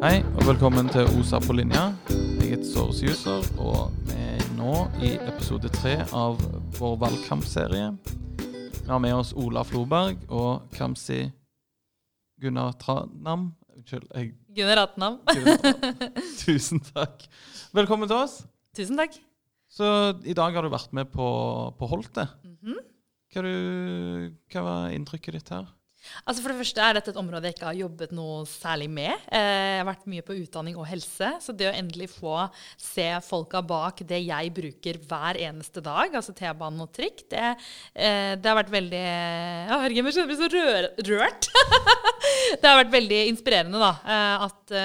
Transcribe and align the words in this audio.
Hei, 0.00 0.22
og 0.38 0.46
velkommen 0.48 0.86
til 0.88 1.04
OSA 1.18 1.36
på 1.44 1.52
linja. 1.52 1.90
Jeg 2.40 2.54
heter 2.54 2.64
Soros 2.64 3.02
User, 3.04 3.44
og 3.60 3.90
vi 4.08 4.16
er 4.16 4.44
nå 4.56 4.86
i 5.04 5.10
episode 5.28 5.68
tre 5.74 5.98
av 6.16 6.38
vår 6.78 6.94
valgkampserie. 7.02 7.90
Vi 8.40 8.88
har 8.88 9.02
med 9.04 9.12
oss 9.18 9.34
Ola 9.36 9.60
Floberg 9.68 10.22
og 10.32 10.70
Kamzy 10.72 11.26
Gunnatranam. 12.40 13.50
Unnskyld. 13.76 14.06
Jeg, 14.16 14.32
Gunnar 14.56 14.86
Atnam. 14.86 15.20
tusen 16.46 16.80
takk. 16.94 17.26
Velkommen 17.76 18.08
til 18.08 18.22
oss. 18.22 18.38
Tusen 18.76 18.96
takk. 19.00 19.20
Så 19.70 19.86
i 20.24 20.32
dag 20.32 20.56
har 20.56 20.64
du 20.64 20.72
vært 20.72 20.96
med 20.96 21.12
på, 21.12 21.28
på 21.76 21.90
Holtet. 21.92 22.32
Mhm. 22.48 22.80
Hva, 23.30 23.44
du, 23.46 24.32
hva 24.50 24.64
var 24.66 24.96
inntrykket 24.96 25.36
ditt 25.36 25.52
her? 25.54 25.68
Altså 26.24 26.42
For 26.42 26.52
det 26.52 26.60
første 26.62 26.80
er 26.84 26.96
dette 26.96 27.12
et 27.12 27.18
område 27.20 27.48
jeg 27.50 27.54
ikke 27.56 27.66
har 27.68 27.76
jobbet 27.78 28.12
noe 28.16 28.42
særlig 28.48 28.88
med. 28.92 29.12
Eh, 29.28 29.40
Jeg 29.40 29.80
har 29.82 29.88
vært 29.90 30.06
mye 30.10 30.24
på 30.24 30.36
utdanning 30.40 30.78
og 30.80 30.86
helse. 30.88 31.28
Så 31.44 31.52
det 31.56 31.68
å 31.68 31.74
endelig 31.76 32.08
få 32.14 32.34
se 32.80 33.06
folka 33.26 33.60
bak 33.62 34.00
det 34.08 34.22
jeg 34.24 34.52
bruker 34.56 34.98
hver 35.10 35.38
eneste 35.44 35.82
dag, 35.84 36.14
altså 36.16 36.34
T-banen 36.36 36.80
og 36.86 36.90
trikk, 36.96 37.26
det, 37.32 37.50
eh, 37.94 38.32
det 38.40 38.48
har 38.48 38.58
vært 38.62 38.72
veldig 38.72 39.04
ja, 39.04 39.78
Herregud, 39.84 40.10
jeg 40.16 40.28
blir 40.30 40.40
så 40.40 40.50
rør, 40.56 40.90
rørt. 41.10 41.50
det 42.60 42.66
har 42.66 42.80
vært 42.80 42.94
veldig 42.96 43.20
inspirerende, 43.30 43.80
da. 43.80 43.92
eh, 44.16 44.48
At 44.48 44.76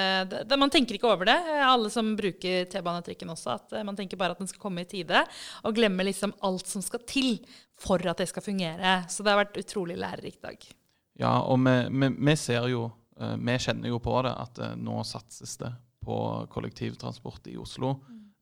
det, 0.52 0.60
Man 0.60 0.72
tenker 0.72 0.98
ikke 0.98 1.10
over 1.12 1.28
det. 1.28 1.38
Alle 1.64 1.90
som 1.92 2.14
bruker 2.18 2.68
T-banen 2.72 3.00
og 3.02 3.08
trikken 3.08 3.32
også. 3.32 3.56
At 3.56 3.78
man 3.88 3.96
tenker 3.98 4.20
bare 4.20 4.36
at 4.36 4.42
den 4.42 4.50
skal 4.52 4.62
komme 4.62 4.84
i 4.84 4.88
tide. 4.88 5.24
Og 5.64 5.76
glemmer 5.76 6.06
liksom 6.08 6.36
alt 6.46 6.68
som 6.68 6.84
skal 6.84 7.02
til 7.08 7.38
for 7.76 8.00
at 8.08 8.20
det 8.20 8.28
skal 8.30 8.44
fungere. 8.44 8.98
Så 9.12 9.24
det 9.24 9.32
har 9.32 9.42
vært 9.44 9.58
utrolig 9.60 9.98
lærerik 10.00 10.40
dag. 10.44 10.60
Ja, 11.20 11.38
og 11.48 11.62
vi, 11.64 11.74
vi, 11.90 12.10
vi 12.28 12.36
ser 12.36 12.68
jo, 12.70 12.90
eh, 13.20 13.36
vi 13.40 13.56
kjenner 13.62 13.92
jo 13.92 14.00
på 14.04 14.18
det, 14.26 14.34
at 14.36 14.60
eh, 14.62 14.76
nå 14.76 15.00
satses 15.08 15.56
det 15.62 15.72
på 16.06 16.18
kollektivtransport 16.52 17.48
i 17.52 17.56
Oslo. 17.58 17.96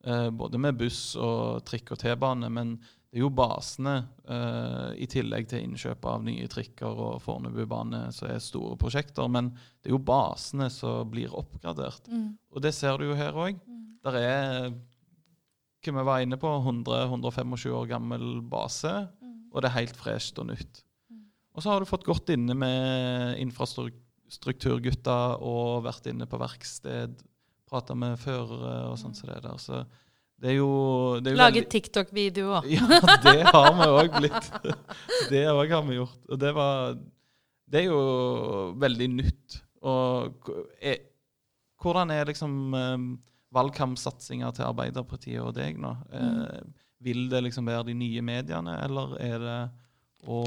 Mm. 0.05 0.37
både 0.37 0.59
med 0.61 0.77
buss 0.77 1.15
og 1.17 1.63
trikk 1.65 1.95
og 1.95 1.99
T-bane, 2.03 2.51
men 2.53 2.75
det 3.15 3.21
er 3.21 3.23
jo 3.23 3.31
basene, 3.33 3.93
eh, 4.27 4.91
i 5.01 5.07
tillegg 5.07 5.47
til 5.49 5.63
innkjøp 5.63 6.05
av 6.11 6.25
nye 6.27 6.49
trikker 6.51 6.99
og 7.07 7.23
Fornebubane, 7.23 8.09
som 8.13 8.29
er 8.29 8.43
store 8.43 8.77
prosjekter. 8.77 9.31
Men 9.31 9.53
det 9.55 9.89
er 9.89 9.95
jo 9.95 10.03
basene 10.03 10.67
som 10.69 11.09
blir 11.09 11.33
oppgradert. 11.33 12.11
Og 12.51 12.61
det 12.61 12.75
ser 12.75 12.99
du 12.99 13.07
jo 13.07 13.15
her 13.15 13.39
òg. 13.39 13.63
Der 14.05 14.19
er, 14.19 14.75
hva 15.87 15.95
vi 15.95 16.05
var 16.11 16.27
inne 16.27 16.37
på, 16.43 16.51
100-125 16.67 17.71
år 17.73 17.87
gammel 17.95 18.43
base, 18.43 18.93
og 19.55 19.63
det 19.63 19.71
er 19.71 19.79
helt 19.79 19.97
fresht 19.97 20.43
og 20.43 20.51
nytt. 20.51 20.83
Og 21.55 21.63
så 21.63 21.71
har 21.71 21.81
du 21.83 21.89
fått 21.89 22.07
gått 22.07 22.33
inne 22.35 22.57
med 22.59 23.39
infrastrukturgutta 23.43 25.19
og 25.39 25.85
vært 25.87 26.09
inne 26.11 26.27
på 26.27 26.41
verksted, 26.41 27.15
prata 27.71 27.95
med 27.99 28.19
førere 28.21 28.89
og 28.91 28.99
sånn 28.99 29.15
som 29.17 29.31
det 29.31 29.39
der. 29.45 29.61
Så 29.63 29.85
det 30.43 30.51
er 30.51 30.59
jo, 30.59 30.71
det 31.23 31.31
er 31.31 31.37
jo 31.37 31.41
Lage 31.41 31.65
TikTok-video 31.71 32.57
òg. 32.59 32.67
Ja, 32.75 33.01
det 33.23 33.47
har 33.49 33.71
vi 33.79 33.89
òg 33.89 34.17
blitt. 34.19 34.49
Det 35.33 35.45
òg 35.53 35.71
har 35.73 35.85
vi 35.87 36.01
gjort. 36.01 36.19
Og 36.29 36.41
det 36.43 36.51
var 36.57 36.97
Det 37.71 37.81
er 37.81 37.87
jo 37.89 38.01
veldig 38.83 39.09
nytt. 39.15 39.61
Og 39.85 40.51
er, 40.83 40.99
hvordan 41.81 42.11
er 42.13 42.29
liksom 42.29 42.75
eh, 42.79 43.07
valgkampsatsinga 43.55 44.51
til 44.57 44.67
Arbeiderpartiet 44.67 45.43
og 45.43 45.55
deg 45.57 45.79
nå? 45.81 45.93
Eh, 46.13 46.61
vil 47.05 47.27
det 47.31 47.43
liksom 47.45 47.67
være 47.69 47.91
de 47.91 47.97
nye 47.99 48.23
mediene, 48.25 48.79
eller 48.85 49.17
er 49.21 49.43
det 49.43 49.59
å, 50.25 50.39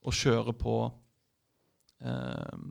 å 0.00 0.14
kjøre 0.14 0.54
på 0.56 0.76
eh, 2.04 2.64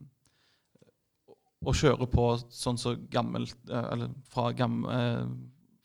Å 1.60 1.76
kjøre 1.76 2.08
på 2.10 2.26
sånn 2.56 2.80
som 2.80 3.08
gammelt 3.12 3.56
eh, 3.70 3.88
Eller 3.94 4.14
fra, 4.32 4.50
gamle, 4.56 4.96
eh, 4.96 5.26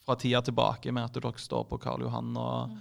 fra 0.05 0.17
tida 0.21 0.43
tilbake 0.45 0.93
med 0.93 1.09
at 1.09 1.19
dere 1.19 1.35
står 1.41 1.67
på 1.71 1.81
Karl 1.83 2.07
Johan 2.07 2.33
og 2.37 2.77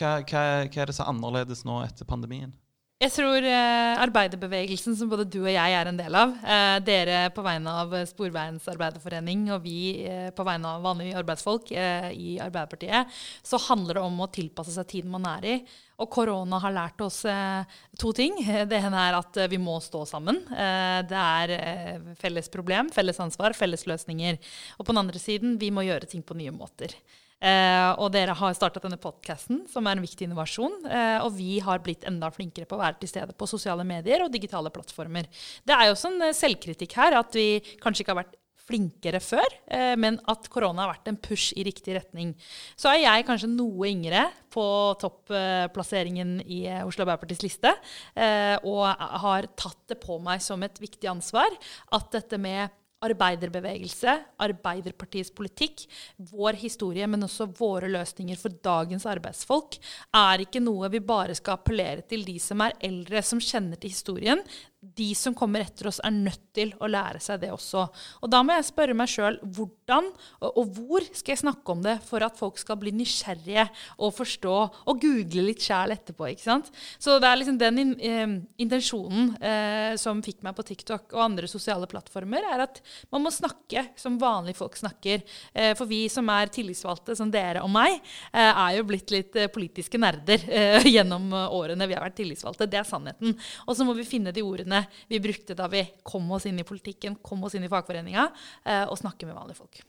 hva, 0.00 0.22
hva, 0.24 0.42
hva 0.64 0.82
er 0.82 0.88
det 0.88 0.94
som 0.96 1.04
er 1.04 1.10
annerledes 1.12 1.66
nå 1.68 1.82
etter 1.84 2.08
pandemien? 2.08 2.54
Jeg 3.02 3.10
tror 3.16 3.42
eh, 3.42 3.98
arbeiderbevegelsen, 3.98 4.94
som 4.94 5.08
både 5.10 5.24
du 5.26 5.40
og 5.40 5.50
jeg 5.50 5.74
er 5.74 5.88
en 5.90 5.96
del 5.98 6.14
av, 6.14 6.36
eh, 6.46 6.76
dere 6.86 7.32
på 7.34 7.42
vegne 7.42 7.72
av 7.80 7.96
Sporveiens 8.06 8.68
arbeiderforening 8.70 9.48
og 9.50 9.64
vi 9.64 10.04
eh, 10.06 10.28
på 10.30 10.44
vegne 10.46 10.70
av 10.76 10.84
vanlige 10.84 11.16
arbeidsfolk 11.18 11.72
eh, 11.74 12.12
i 12.14 12.36
Arbeiderpartiet, 12.38 13.10
så 13.42 13.58
handler 13.64 13.98
det 13.98 14.04
om 14.06 14.22
å 14.22 14.28
tilpasse 14.30 14.76
seg 14.76 14.86
tiden 14.92 15.10
man 15.10 15.26
er 15.32 15.48
i. 15.50 15.56
Og 15.98 16.12
korona 16.14 16.60
har 16.62 16.76
lært 16.76 17.02
oss 17.02 17.24
eh, 17.26 17.74
to 17.98 18.14
ting. 18.14 18.38
Det 18.70 18.78
ene 18.78 19.02
er 19.08 19.18
at 19.18 19.40
eh, 19.40 19.50
vi 19.50 19.58
må 19.58 19.80
stå 19.82 20.04
sammen. 20.06 20.38
Eh, 20.54 21.00
det 21.10 21.24
er 21.24 21.56
eh, 21.56 22.14
felles 22.22 22.52
problem, 22.54 22.94
felles 22.94 23.18
ansvar, 23.24 23.58
felles 23.58 23.82
løsninger. 23.90 24.38
Og 24.78 24.86
på 24.86 24.94
den 24.94 25.02
andre 25.02 25.18
siden, 25.18 25.58
vi 25.58 25.74
må 25.74 25.82
gjøre 25.88 26.06
ting 26.14 26.22
på 26.22 26.38
nye 26.38 26.54
måter. 26.54 26.94
Eh, 27.42 27.90
og 27.98 28.12
dere 28.14 28.36
har 28.38 28.54
startet 28.54 28.84
denne 28.86 29.00
podkasten, 29.02 29.64
som 29.70 29.86
er 29.86 29.98
en 29.98 30.04
viktig 30.04 30.28
innovasjon. 30.28 30.76
Eh, 30.86 31.18
og 31.24 31.34
vi 31.34 31.56
har 31.64 31.82
blitt 31.82 32.06
enda 32.08 32.30
flinkere 32.34 32.68
på 32.70 32.78
å 32.78 32.82
være 32.84 33.00
til 33.02 33.10
stede 33.10 33.34
på 33.34 33.48
sosiale 33.50 33.86
medier 33.88 34.22
og 34.22 34.30
digitale 34.34 34.70
plattformer. 34.74 35.26
Det 35.66 35.74
er 35.74 35.88
jo 35.88 35.96
også 35.96 36.12
en 36.12 36.28
eh, 36.28 36.36
selvkritikk 36.38 36.94
her, 37.00 37.18
at 37.18 37.34
vi 37.34 37.48
kanskje 37.82 38.04
ikke 38.06 38.14
har 38.14 38.22
vært 38.22 38.38
flinkere 38.62 39.20
før, 39.22 39.54
eh, 39.74 39.94
men 39.98 40.18
at 40.30 40.46
korona 40.52 40.84
har 40.84 40.92
vært 40.94 41.10
en 41.10 41.18
push 41.20 41.52
i 41.58 41.64
riktig 41.66 41.96
retning. 41.96 42.32
Så 42.78 42.90
er 42.92 43.02
jeg 43.02 43.26
kanskje 43.28 43.50
noe 43.50 43.88
yngre 43.90 44.28
på 44.52 44.64
topplasseringen 45.02 46.38
i 46.44 46.64
eh, 46.70 46.84
Oslo 46.86 47.04
Arbeiderpartis 47.04 47.42
liste, 47.44 47.74
eh, 48.14 48.56
og 48.62 48.86
har 49.24 49.50
tatt 49.58 49.80
det 49.92 49.98
på 50.02 50.20
meg 50.22 50.44
som 50.44 50.62
et 50.62 50.78
viktig 50.82 51.10
ansvar 51.10 51.50
at 51.92 52.12
dette 52.14 52.38
med 52.40 52.70
arbeiderbevegelse, 53.02 54.16
Arbeiderpartiets 54.42 55.32
politikk, 55.34 55.86
vår 56.32 56.58
historie, 56.62 57.06
men 57.10 57.26
også 57.26 57.48
våre 57.58 57.90
løsninger 57.90 58.38
for 58.40 58.54
dagens 58.64 59.06
arbeidsfolk, 59.10 59.78
er 60.16 60.44
ikke 60.46 60.62
noe 60.62 60.90
vi 60.92 61.02
bare 61.04 61.36
skal 61.38 61.58
appellere 61.58 62.06
til 62.08 62.24
de 62.26 62.38
som 62.42 62.62
er 62.64 62.76
eldre, 62.80 63.22
som 63.26 63.42
kjenner 63.42 63.80
til 63.80 63.94
historien. 63.94 64.42
De 64.82 65.12
som 65.14 65.34
kommer 65.34 65.62
etter 65.62 65.86
oss, 65.86 66.00
er 66.02 66.10
nødt 66.10 66.48
til 66.56 66.72
å 66.82 66.88
lære 66.90 67.20
seg 67.22 67.38
det 67.44 67.52
også. 67.54 67.84
Og 68.22 68.30
da 68.32 68.40
må 68.42 68.56
jeg 68.56 68.66
spørre 68.66 68.96
meg 68.98 69.10
sjøl 69.10 69.38
hvordan 69.54 70.08
og, 70.42 70.74
hvor 70.74 71.04
skal 71.14 71.36
jeg 71.36 71.42
snakke 71.44 71.74
om 71.74 71.84
det 71.84 71.94
for 72.04 72.24
at 72.26 72.38
folk 72.38 72.58
skal 72.58 72.80
bli 72.80 72.90
nysgjerrige 72.96 73.68
og 74.02 74.14
forstå 74.16 74.56
og 74.90 75.04
google 75.04 75.46
litt 75.46 75.62
sjæl 75.62 75.94
etterpå. 75.94 76.32
ikke 76.32 76.44
sant? 76.44 76.72
Så 76.98 77.20
det 77.22 77.28
er 77.30 77.38
liksom 77.38 77.60
den 77.60 77.78
in, 77.78 77.92
eh, 78.02 78.34
intensjonen 78.64 79.32
eh, 79.38 79.94
som 80.00 80.22
fikk 80.24 80.42
meg 80.42 80.56
på 80.58 80.66
TikTok 80.66 81.14
og 81.14 81.24
andre 81.28 81.50
sosiale 81.50 81.86
plattformer, 81.86 82.42
er 82.50 82.66
at 82.66 82.82
man 83.14 83.22
må 83.22 83.32
snakke 83.32 83.86
som 83.96 84.18
vanlige 84.20 84.58
folk 84.58 84.76
snakker. 84.80 85.22
Eh, 85.54 85.72
for 85.78 85.86
vi 85.90 86.04
som 86.12 86.28
er 86.34 86.50
tillitsvalgte, 86.52 87.16
som 87.18 87.30
dere 87.32 87.62
og 87.62 87.70
meg, 87.72 88.00
eh, 88.32 88.50
er 88.50 88.76
jo 88.80 88.86
blitt 88.88 89.14
litt 89.14 89.38
eh, 89.38 89.50
politiske 89.52 90.00
nerder 90.00 90.42
eh, 90.48 90.90
gjennom 90.94 91.30
årene 91.32 91.86
vi 91.86 91.96
har 91.96 92.04
vært 92.04 92.18
tillitsvalgte. 92.18 92.66
Det 92.66 92.82
er 92.82 92.88
sannheten. 92.88 93.36
Og 93.66 93.78
så 93.78 93.86
må 93.86 93.94
vi 93.96 94.08
finne 94.08 94.34
de 94.34 94.44
ordene 94.44 94.71
vi 95.10 95.20
brukte 95.22 95.56
da 95.58 95.68
vi 95.72 95.84
kom 96.06 96.30
oss 96.34 96.46
inn 96.48 96.60
i 96.60 96.66
politikken, 96.66 97.18
kom 97.24 97.44
oss 97.46 97.56
inn 97.58 97.66
i 97.66 97.70
fagforeninga, 97.72 98.28
eh, 98.64 98.84
og 98.86 98.98
snakke 99.00 99.28
med 99.28 99.38
vanlige 99.38 99.60
folk. 99.60 99.82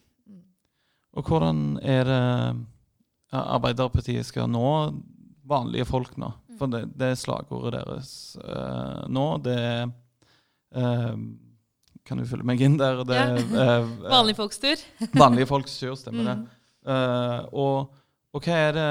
Og 1.13 1.29
hvordan 1.29 1.77
er 1.85 2.07
det 2.09 2.21
Arbeiderpartiet 3.33 4.25
skal 4.27 4.49
nå 4.49 4.67
vanlige 5.49 5.85
folk 5.89 6.17
nå? 6.21 6.31
For 6.59 6.69
det, 6.69 6.85
det 6.97 7.13
er 7.13 7.19
slagordet 7.19 7.73
deres 7.75 8.11
eh, 8.41 9.03
nå. 9.13 9.25
Det 9.43 9.55
er 9.57 9.83
eh, 10.77 11.15
Kan 12.05 12.19
du 12.19 12.27
følge 12.29 12.47
meg 12.47 12.61
inn 12.65 12.77
der? 12.81 13.03
Det 13.07 13.19
eh, 13.19 13.91
Vanlige 14.15 14.39
folks 14.41 14.61
tur. 14.61 14.83
vanlige 15.25 15.49
folks 15.49 15.77
tur, 15.81 15.95
stemmer 15.99 16.29
det. 16.29 16.37
Eh, 16.93 17.39
og, 17.57 17.93
og 18.33 18.43
hva 18.43 18.59
er 18.67 18.75
det 18.77 18.89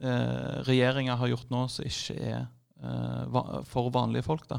uh, 0.00 0.62
regjeringa 0.64 1.18
har 1.20 1.28
gjort 1.32 1.50
nå 1.52 1.66
som 1.72 1.86
ikke 1.86 2.16
er 2.16 2.46
for 3.64 3.90
vanlige 3.90 4.22
folk, 4.22 4.48
da? 4.50 4.58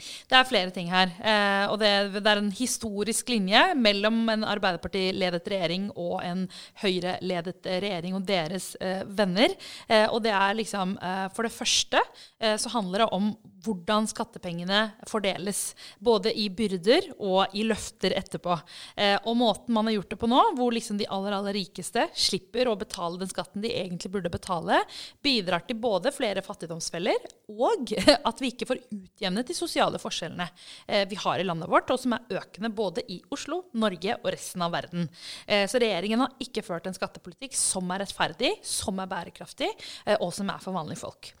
Det 0.00 0.38
er 0.38 0.48
flere 0.48 0.72
ting 0.72 0.88
her. 0.90 1.12
Eh, 1.20 1.64
og 1.70 1.76
det, 1.82 1.90
det 2.16 2.24
er 2.24 2.40
en 2.40 2.50
historisk 2.56 3.28
linje 3.30 3.60
mellom 3.78 4.24
en 4.32 4.46
Arbeiderparti-ledet 4.48 5.50
regjering 5.52 5.90
og 5.92 6.22
en 6.24 6.46
Høyre-ledet 6.82 7.68
regjering 7.68 8.16
og 8.16 8.26
deres 8.26 8.72
eh, 8.80 9.04
venner. 9.04 9.54
Eh, 9.88 10.06
og 10.08 10.22
det 10.24 10.32
er 10.34 10.56
liksom 10.58 10.96
eh, 10.96 11.26
For 11.36 11.46
det 11.46 11.54
første 11.54 12.00
eh, 12.40 12.56
så 12.56 12.72
handler 12.72 13.04
det 13.04 13.10
om 13.14 13.32
hvordan 13.62 14.08
skattepengene 14.10 14.80
fordeles. 15.10 15.60
Både 16.02 16.32
i 16.34 16.48
byrder 16.50 17.12
og 17.20 17.52
i 17.54 17.66
løfter 17.68 18.16
etterpå. 18.18 18.56
Eh, 18.96 19.18
og 19.28 19.38
måten 19.38 19.76
man 19.76 19.90
har 19.90 19.98
gjort 19.98 20.16
det 20.16 20.20
på 20.24 20.30
nå, 20.32 20.40
hvor 20.58 20.74
liksom 20.74 20.98
de 20.98 21.06
aller, 21.12 21.36
aller 21.36 21.56
rikeste 21.60 22.08
slipper 22.16 22.72
å 22.72 22.78
betale 22.80 23.20
den 23.20 23.30
skatten 23.30 23.62
de 23.62 23.70
egentlig 23.76 24.10
burde 24.16 24.32
betale, 24.32 24.80
bidrar 25.22 25.68
til 25.68 25.78
både 25.82 26.14
flere 26.16 26.42
fattigdomsfeller 26.42 27.30
og 27.52 27.92
at 28.32 28.42
vi 28.42 28.54
ikke 28.54 28.72
får 28.72 28.82
utjevnet 28.88 29.52
de 29.52 29.56
sosiale 29.56 29.81
sosiale 29.82 29.98
forskjellene 29.98 30.46
eh, 30.86 31.08
vi 31.08 31.16
har 31.18 31.38
i 31.40 31.44
landet 31.44 31.70
vårt, 31.70 31.90
og 31.90 31.98
som 32.00 32.14
er 32.14 32.38
økende 32.38 32.70
både 32.74 33.02
i 33.10 33.20
Oslo, 33.34 33.64
Norge 33.74 34.14
og 34.20 34.28
resten 34.32 34.62
av 34.62 34.72
verden. 34.74 35.08
Eh, 35.46 35.66
så 35.70 35.80
regjeringen 35.82 36.22
har 36.22 36.32
ikke 36.42 36.62
ført 36.62 36.86
en 36.86 36.94
skattepolitikk 36.94 37.56
som 37.58 37.90
er 37.92 38.04
rettferdig, 38.04 38.52
som 38.62 39.00
er 39.02 39.10
bærekraftig, 39.10 39.70
eh, 40.06 40.16
og 40.20 40.32
som 40.34 40.50
er 40.52 40.62
for 40.62 40.76
vanlige 40.76 41.02
folk. 41.02 41.32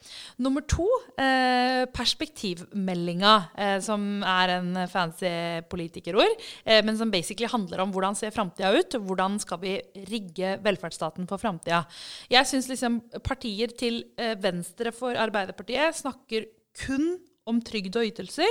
Nummer 0.42 0.64
to, 0.66 0.86
perspektivmeldinga, 1.92 3.32
som 3.84 4.22
er 4.26 4.52
en 4.56 4.70
fancy 4.90 5.30
politikerord, 5.70 6.34
men 6.84 6.96
som 6.98 7.10
basically 7.12 7.48
handler 7.50 7.82
om 7.84 7.92
hvordan 7.94 8.16
ser 8.18 8.32
framtida 8.34 8.72
ut, 8.74 8.96
hvordan 9.06 9.38
skal 9.42 9.60
vi 9.62 9.74
rigge 10.10 10.56
velferdsstaten 10.64 11.28
for 11.30 11.42
framtida. 11.42 11.82
Jeg 12.32 12.48
syns 12.50 12.70
liksom 12.70 13.00
partier 13.24 13.74
til 13.78 14.02
venstre 14.42 14.94
for 14.96 15.18
Arbeiderpartiet 15.20 16.00
snakker 16.00 16.48
kun 16.82 17.14
om 17.48 17.60
trygd 17.64 17.98
og 17.98 18.08
ytelser, 18.08 18.48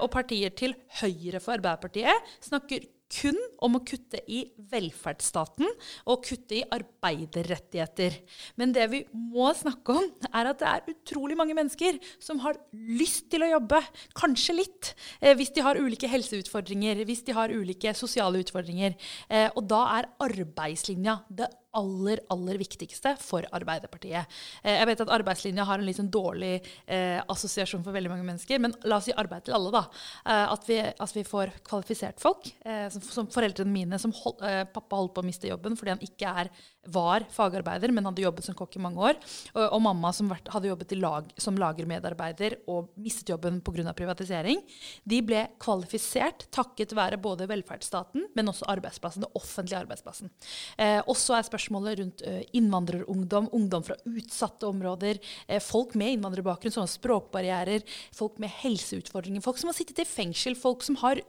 og 0.00 0.08
partier 0.12 0.54
til 0.56 0.74
høyre 1.00 1.40
for 1.42 1.56
Arbeiderpartiet 1.56 2.32
snakker 2.44 2.86
kun 3.10 3.38
om 3.62 3.76
å 3.76 3.82
kutte 3.86 4.20
i 4.30 4.44
velferdsstaten 4.70 5.66
og 6.10 6.22
kutte 6.26 6.60
i 6.60 6.64
arbeiderrettigheter. 6.76 8.16
Men 8.60 8.74
det 8.76 8.86
vi 8.92 9.02
må 9.12 9.50
snakke 9.56 9.96
om, 9.98 10.06
er 10.30 10.50
at 10.52 10.62
det 10.62 10.70
er 10.70 10.92
utrolig 10.94 11.38
mange 11.38 11.56
mennesker 11.58 11.98
som 12.22 12.40
har 12.44 12.58
lyst 12.72 13.28
til 13.32 13.44
å 13.44 13.50
jobbe. 13.56 13.82
Kanskje 14.18 14.56
litt, 14.60 14.92
eh, 15.20 15.34
hvis 15.34 15.52
de 15.56 15.64
har 15.66 15.80
ulike 15.80 16.10
helseutfordringer, 16.10 17.04
hvis 17.04 17.24
de 17.26 17.36
har 17.36 17.50
ulike 17.50 17.94
sosiale 17.98 18.42
utfordringer. 18.44 18.94
Eh, 19.28 19.50
og 19.56 19.66
da 19.66 19.82
er 19.98 20.10
arbeidslinja 20.30 21.20
det 21.28 21.50
aller, 21.76 22.20
aller 22.32 22.58
viktigste 22.60 23.14
for 23.20 23.46
Arbeiderpartiet. 23.54 24.38
Eh, 24.62 24.76
jeg 24.78 24.88
vet 24.90 25.02
at 25.04 25.12
arbeidslinja 25.14 25.66
har 25.68 25.80
en 25.80 25.86
litt 25.86 25.98
sånn 26.00 26.10
dårlig 26.12 26.56
eh, 26.86 27.20
assosiasjon 27.30 27.84
for 27.86 27.96
veldig 27.96 28.12
mange 28.12 28.26
mennesker, 28.26 28.62
men 28.62 28.74
la 28.88 28.98
oss 28.98 29.08
si 29.10 29.14
arbeid 29.16 29.46
til 29.46 29.56
alle, 29.58 29.72
da. 29.74 29.84
Eh, 30.24 30.46
at, 30.56 30.66
vi, 30.68 30.80
at, 30.80 31.14
vi, 31.16 31.24
får 31.30 31.54
kvalifisert 31.66 32.22
folk. 32.22 32.50
Eh, 32.64 32.88
som, 32.92 33.04
som, 33.06 33.30
foreldrene 33.30 33.72
mine, 33.72 34.00
som 34.02 34.14
hold, 34.22 34.42
eh, 34.46 34.64
pappa 34.72 34.98
holdt 34.98 35.14
på 35.16 35.24
å 35.24 35.28
miste 35.28 35.50
jobben 35.50 35.78
fordi 35.78 35.94
han 35.94 36.04
ikke 36.06 36.34
er, 36.42 36.52
var 36.88 37.26
fagarbeider, 37.32 37.92
men 37.92 38.06
hadde 38.08 38.22
jobbet 38.24 38.46
som 38.46 38.56
kokk 38.56 38.78
i 38.78 38.82
mange 38.82 39.02
år. 39.10 39.18
Og, 39.52 39.62
og 39.66 39.82
mamma 39.84 40.12
som 40.16 40.30
vært, 40.30 40.48
hadde 40.52 40.70
jobbet 40.70 40.94
lag, 40.98 41.28
som 41.40 41.58
lagermedarbeider 41.60 42.56
og 42.70 42.90
mistet 43.00 43.32
jobben 43.32 43.60
pga. 43.64 43.92
privatisering. 43.96 44.62
De 45.04 45.20
ble 45.24 45.44
kvalifisert 45.60 46.46
takket 46.54 46.94
være 46.96 47.20
både 47.20 47.48
velferdsstaten, 47.50 48.26
men 48.36 48.52
også 48.52 48.68
arbeidsplassen, 48.72 49.26
det 49.26 49.32
offentlige 49.38 49.82
arbeidsplassen. 49.84 50.32
Eh, 50.78 51.00
også 51.04 51.36
er 51.36 51.48
spørsmålet 51.48 52.00
rundt 52.00 52.24
eh, 52.26 52.42
innvandrerungdom, 52.56 53.50
ungdom 53.56 53.84
fra 53.86 53.98
utsatte 54.08 54.68
områder, 54.70 55.20
eh, 55.48 55.60
folk 55.60 55.94
med 56.00 56.16
innvandrerbakgrunn, 56.16 56.74
sånne 56.74 56.94
språkbarrierer, 56.94 57.84
folk 58.16 58.40
med 58.40 58.52
helseutfordringer, 58.62 59.44
folk 59.44 59.60
som 59.60 59.72
har 59.72 59.78
sittet 59.78 60.02
i 60.02 60.08
fengsel, 60.08 60.56
folk 60.58 60.86
som 60.86 60.98
har 61.04 61.20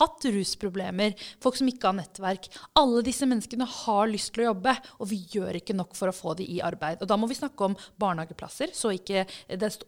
hatt 0.00 0.26
rusproblemer, 0.32 1.14
folk 1.42 1.58
som 1.58 1.70
ikke 1.70 1.90
har 1.90 1.96
nettverk. 1.98 2.48
Alle 2.78 3.02
disse 3.06 3.28
menneskene 3.28 3.66
har 3.68 4.10
lyst 4.10 4.32
til 4.34 4.44
å 4.44 4.50
jobbe, 4.50 4.74
og 5.00 5.10
vi 5.10 5.20
gjør 5.32 5.60
ikke 5.60 5.76
nok 5.76 5.96
for 5.98 6.10
å 6.10 6.16
få 6.16 6.36
dem 6.38 6.50
i 6.52 6.60
arbeid. 6.64 7.02
Og 7.02 7.10
Da 7.10 7.18
må 7.18 7.28
vi 7.30 7.38
snakke 7.38 7.70
om 7.70 7.76
barnehageplasser, 8.00 8.74
så 8.76 8.92
ikke 8.94 9.24
st 9.66 9.86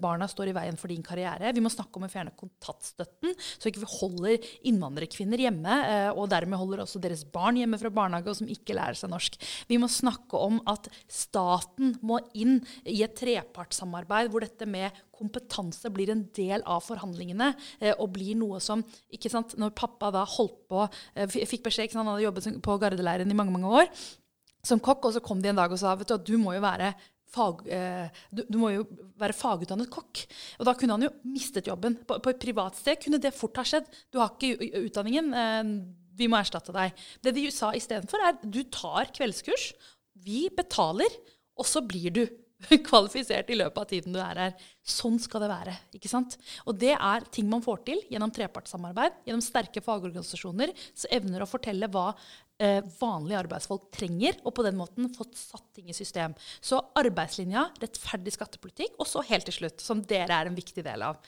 barna 0.00 0.26
står 0.30 0.50
i 0.50 0.56
veien 0.56 0.78
for 0.80 0.90
din 0.90 1.04
karriere. 1.04 1.52
Vi 1.54 1.62
må 1.62 1.70
snakke 1.72 1.98
om 1.98 2.06
å 2.06 2.10
fjerne 2.10 2.34
kontantstøtten, 2.38 3.34
så 3.36 3.70
ikke 3.70 3.84
vi 3.84 3.92
holder 3.98 4.50
innvandrerkvinner 4.70 5.44
hjemme, 5.46 5.76
og 6.14 6.30
dermed 6.32 6.60
holder 6.60 6.84
også 6.84 7.02
deres 7.02 7.24
barn 7.24 7.58
hjemme 7.60 7.78
fra 7.80 7.92
barnehage, 7.92 8.30
og 8.32 8.40
som 8.40 8.50
ikke 8.50 8.76
lærer 8.78 8.98
seg 8.98 9.12
norsk. 9.12 9.38
Vi 9.70 9.78
må 9.80 9.90
snakke 9.90 10.40
om 10.40 10.60
at 10.70 10.88
staten 11.10 11.96
må 12.06 12.20
inn 12.34 12.60
i 12.88 13.02
et 13.04 13.16
trepartssamarbeid 13.18 14.30
hvor 14.30 14.44
dette 14.44 14.68
med 14.68 14.96
kompetanse 15.20 15.92
blir 15.92 16.12
en 16.12 16.24
del 16.36 16.64
av 16.68 16.82
forhandlingene 16.86 17.52
eh, 17.80 17.92
og 17.92 18.10
blir 18.16 18.38
noe 18.40 18.60
som 18.64 18.84
ikke 19.12 19.32
sant, 19.32 19.56
Når 19.60 19.76
pappa 19.76 20.10
da 20.14 20.24
holdt 20.36 20.58
på 20.70 20.86
eh, 21.14 21.28
Fikk 21.28 21.66
beskjed 21.68 21.88
ikke 21.88 21.98
sant, 21.98 22.06
Han 22.06 22.14
hadde 22.14 22.26
jobbet 22.26 22.60
på 22.64 22.80
gardeleiren 22.82 23.30
i 23.30 23.38
mange 23.38 23.54
mange 23.54 23.70
år 23.82 23.90
som 24.66 24.80
kokk, 24.82 25.06
og 25.08 25.14
så 25.14 25.22
kom 25.24 25.38
de 25.40 25.48
en 25.48 25.56
dag 25.56 25.72
og 25.72 25.80
sa 25.80 25.94
vet 25.96 26.10
du, 26.10 26.34
du 26.34 26.40
må 26.40 26.52
jo 26.52 26.64
være 26.64 26.92
Fag, 27.30 27.60
eh, 27.70 28.22
du, 28.34 28.42
du, 28.50 28.56
må 28.58 28.72
jo 28.74 28.80
være 29.20 29.36
fagutdannet 29.38 29.86
kokk. 29.94 30.24
Og 30.58 30.66
da 30.66 30.72
kunne 30.74 30.96
han 30.96 31.04
jo 31.04 31.12
mistet 31.30 31.68
jobben. 31.70 31.94
På, 32.02 32.16
på 32.18 32.32
et 32.32 32.40
privat 32.42 32.74
sted 32.74 32.98
kunne 32.98 33.20
det 33.22 33.30
fort 33.36 33.60
ha 33.60 33.62
skjedd. 33.62 33.86
Du 34.10 34.18
har 34.18 34.32
ikke 34.34 34.58
utdanningen. 34.80 35.30
Vi 36.18 36.26
må 36.26 36.40
erstatte 36.40 36.74
deg. 36.74 36.98
Det 37.22 37.36
de 37.36 37.46
sa 37.54 37.70
istedenfor, 37.78 38.24
er 38.26 38.40
du 38.42 38.64
tar 38.74 39.12
kveldskurs. 39.14 39.68
Vi 40.26 40.48
betaler, 40.58 41.14
og 41.54 41.70
så 41.70 41.84
blir 41.86 42.18
du 42.18 42.24
kvalifisert 42.88 43.50
i 43.50 43.58
løpet 43.58 43.80
av 43.80 43.88
tiden 43.90 44.14
du 44.14 44.20
er 44.22 44.40
her. 44.44 44.68
Sånn 44.86 45.18
skal 45.22 45.44
det 45.44 45.50
være. 45.52 45.74
ikke 45.96 46.10
sant? 46.10 46.36
Og 46.68 46.76
det 46.80 46.92
er 46.96 47.26
ting 47.32 47.48
man 47.50 47.64
får 47.64 47.82
til 47.88 48.00
gjennom 48.12 48.32
trepartssamarbeid, 48.34 49.20
gjennom 49.26 49.44
sterke 49.44 49.82
fagorganisasjoner 49.84 50.74
som 50.90 51.14
evner 51.16 51.44
å 51.44 51.50
fortelle 51.50 51.90
hva 51.92 52.08
eh, 52.60 52.80
vanlige 53.00 53.42
arbeidsfolk 53.44 53.90
trenger, 53.96 54.40
og 54.44 54.54
på 54.56 54.66
den 54.66 54.78
måten 54.78 55.10
fått 55.16 55.38
satt 55.40 55.66
ting 55.76 55.90
i 55.90 55.96
system. 55.96 56.36
Så 56.60 56.80
arbeidslinja, 57.00 57.68
rettferdig 57.82 58.36
skattepolitikk, 58.36 58.98
og 58.98 59.08
så 59.08 59.24
helt 59.30 59.48
til 59.48 59.62
slutt, 59.62 59.84
som 59.84 60.02
dere 60.04 60.40
er 60.40 60.50
en 60.50 60.58
viktig 60.58 60.84
del 60.86 61.06
av. 61.10 61.20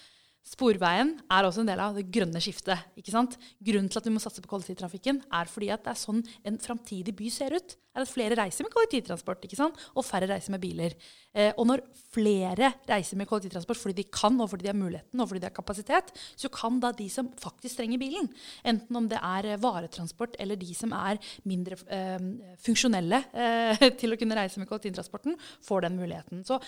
Sporveien 0.42 1.12
er 1.30 1.46
også 1.46 1.62
en 1.62 1.68
del 1.70 1.80
av 1.80 1.94
det 1.94 2.08
grønne 2.10 2.40
skiftet. 2.42 2.80
ikke 2.98 3.14
sant? 3.14 3.36
Grunnen 3.62 3.86
til 3.88 4.00
at 4.00 4.08
vi 4.08 4.14
må 4.14 4.22
satse 4.22 4.42
på 4.42 4.50
kollektivtrafikken, 4.50 5.20
er 5.30 5.50
fordi 5.50 5.68
at 5.70 5.84
det 5.84 5.92
er 5.92 6.00
sånn 6.00 6.18
en 6.42 6.58
framtidig 6.58 7.14
by 7.14 7.30
ser 7.30 7.54
ut. 7.54 7.76
er 7.94 8.02
at 8.02 8.10
Flere 8.10 8.34
reiser 8.34 8.66
med 8.66 8.72
kollektivtransport 8.74 9.44
ikke 9.46 9.58
sant? 9.58 9.78
og 9.94 10.04
færre 10.04 10.26
reiser 10.26 10.50
med 10.50 10.62
biler. 10.64 10.96
Eh, 11.32 11.52
og 11.56 11.68
når 11.68 11.84
flere 12.12 12.72
reiser 12.88 13.20
med 13.20 13.28
kollektivtransport 13.30 13.78
fordi 13.78 14.02
de 14.02 14.08
kan, 14.10 14.34
og 14.40 14.50
fordi 14.50 14.66
de 14.66 14.72
har 14.72 14.80
muligheten 14.80 15.20
og 15.20 15.28
fordi 15.28 15.44
de 15.44 15.48
har 15.48 15.54
kapasitet, 15.54 16.10
så 16.34 16.50
kan 16.52 16.80
da 16.82 16.90
de 16.90 17.06
som 17.08 17.30
faktisk 17.38 17.78
trenger 17.78 18.02
bilen, 18.02 18.26
enten 18.64 18.98
om 18.98 19.06
det 19.08 19.20
er 19.22 19.60
varetransport 19.62 20.34
eller 20.42 20.58
de 20.58 20.74
som 20.74 20.90
er 20.96 21.22
mindre 21.46 21.78
eh, 21.86 22.18
funksjonelle 22.66 23.22
eh, 23.30 23.86
til 24.00 24.12
å 24.12 24.18
kunne 24.18 24.40
reise 24.40 24.58
med 24.58 24.66
kollektivtransporten, 24.72 25.38
får 25.62 25.86
den 25.86 26.00
muligheten. 26.02 26.42
Så 26.48 26.58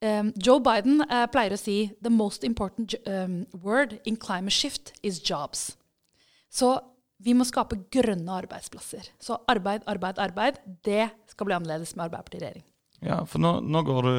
Um, 0.00 0.30
Joe 0.38 0.60
Biden 0.62 1.02
uh, 1.02 1.26
pleier 1.26 1.56
å 1.56 1.58
si 1.58 1.90
the 2.04 2.12
most 2.12 2.44
important 2.46 2.94
um, 3.06 3.40
word 3.64 3.96
in 4.06 4.16
climate 4.16 4.54
shift 4.54 4.92
is 5.02 5.18
jobs. 5.18 5.72
Så 6.50 6.76
vi 7.18 7.34
må 7.34 7.46
skape 7.46 7.80
grønne 7.90 8.36
arbeidsplasser. 8.44 9.10
Så 9.18 9.40
arbeid, 9.50 9.82
arbeid, 9.90 10.20
arbeid. 10.22 10.60
Det 10.86 11.08
skal 11.32 11.48
bli 11.48 11.56
annerledes 11.56 11.96
med 11.96 12.06
Arbeiderpartiet 12.06 12.38
i 12.38 12.44
regjering. 12.44 12.64
Ja, 13.02 13.18
for 13.26 13.42
nå, 13.42 13.56
nå 13.66 13.82
går 13.86 14.06
du 14.06 14.14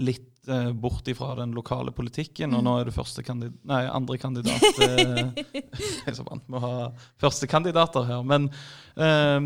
litt 0.00 0.48
eh, 0.48 0.72
bort 0.72 1.08
ifra 1.08 1.34
den 1.36 1.52
lokale 1.52 1.92
politikken, 1.92 2.54
og 2.56 2.64
nå 2.64 2.76
er 2.78 2.88
du 2.88 2.94
første 2.94 3.24
kandid 3.26 3.56
nei, 3.68 3.82
andre 3.90 4.16
kandidat 4.20 4.80
eh, 4.86 6.14
så 6.16 6.24
vant 6.24 6.46
med 6.48 6.58
å 6.58 6.62
ha 6.62 6.86
førstekandidater 7.20 8.06
her. 8.08 8.22
Men, 8.26 8.48
eh, 8.96 9.36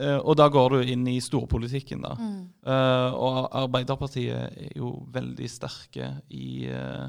eh, 0.00 0.18
og 0.18 0.34
da 0.40 0.48
går 0.52 0.74
du 0.74 0.92
inn 0.94 1.06
i 1.10 1.20
storpolitikken, 1.22 2.02
da. 2.02 2.16
Mm. 2.18 2.42
Eh, 2.66 3.20
og 3.28 3.46
Arbeiderpartiet 3.62 4.58
er 4.66 4.74
jo 4.78 4.96
veldig 5.14 5.50
sterke 5.50 6.16
i 6.34 6.66
eh, 6.66 7.06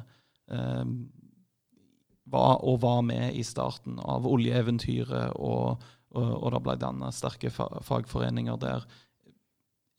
var, 2.33 2.62
og 2.62 2.79
var 2.83 3.01
med 3.05 3.33
i 3.35 3.43
starten 3.45 3.97
av 4.00 4.27
oljeeventyret, 4.29 5.33
og, 5.41 5.81
og, 6.13 6.29
og 6.38 6.53
det 6.53 6.62
ble 6.67 6.77
dannet 6.81 7.17
sterke 7.17 7.50
fagforeninger 7.53 8.62
der. 8.62 8.85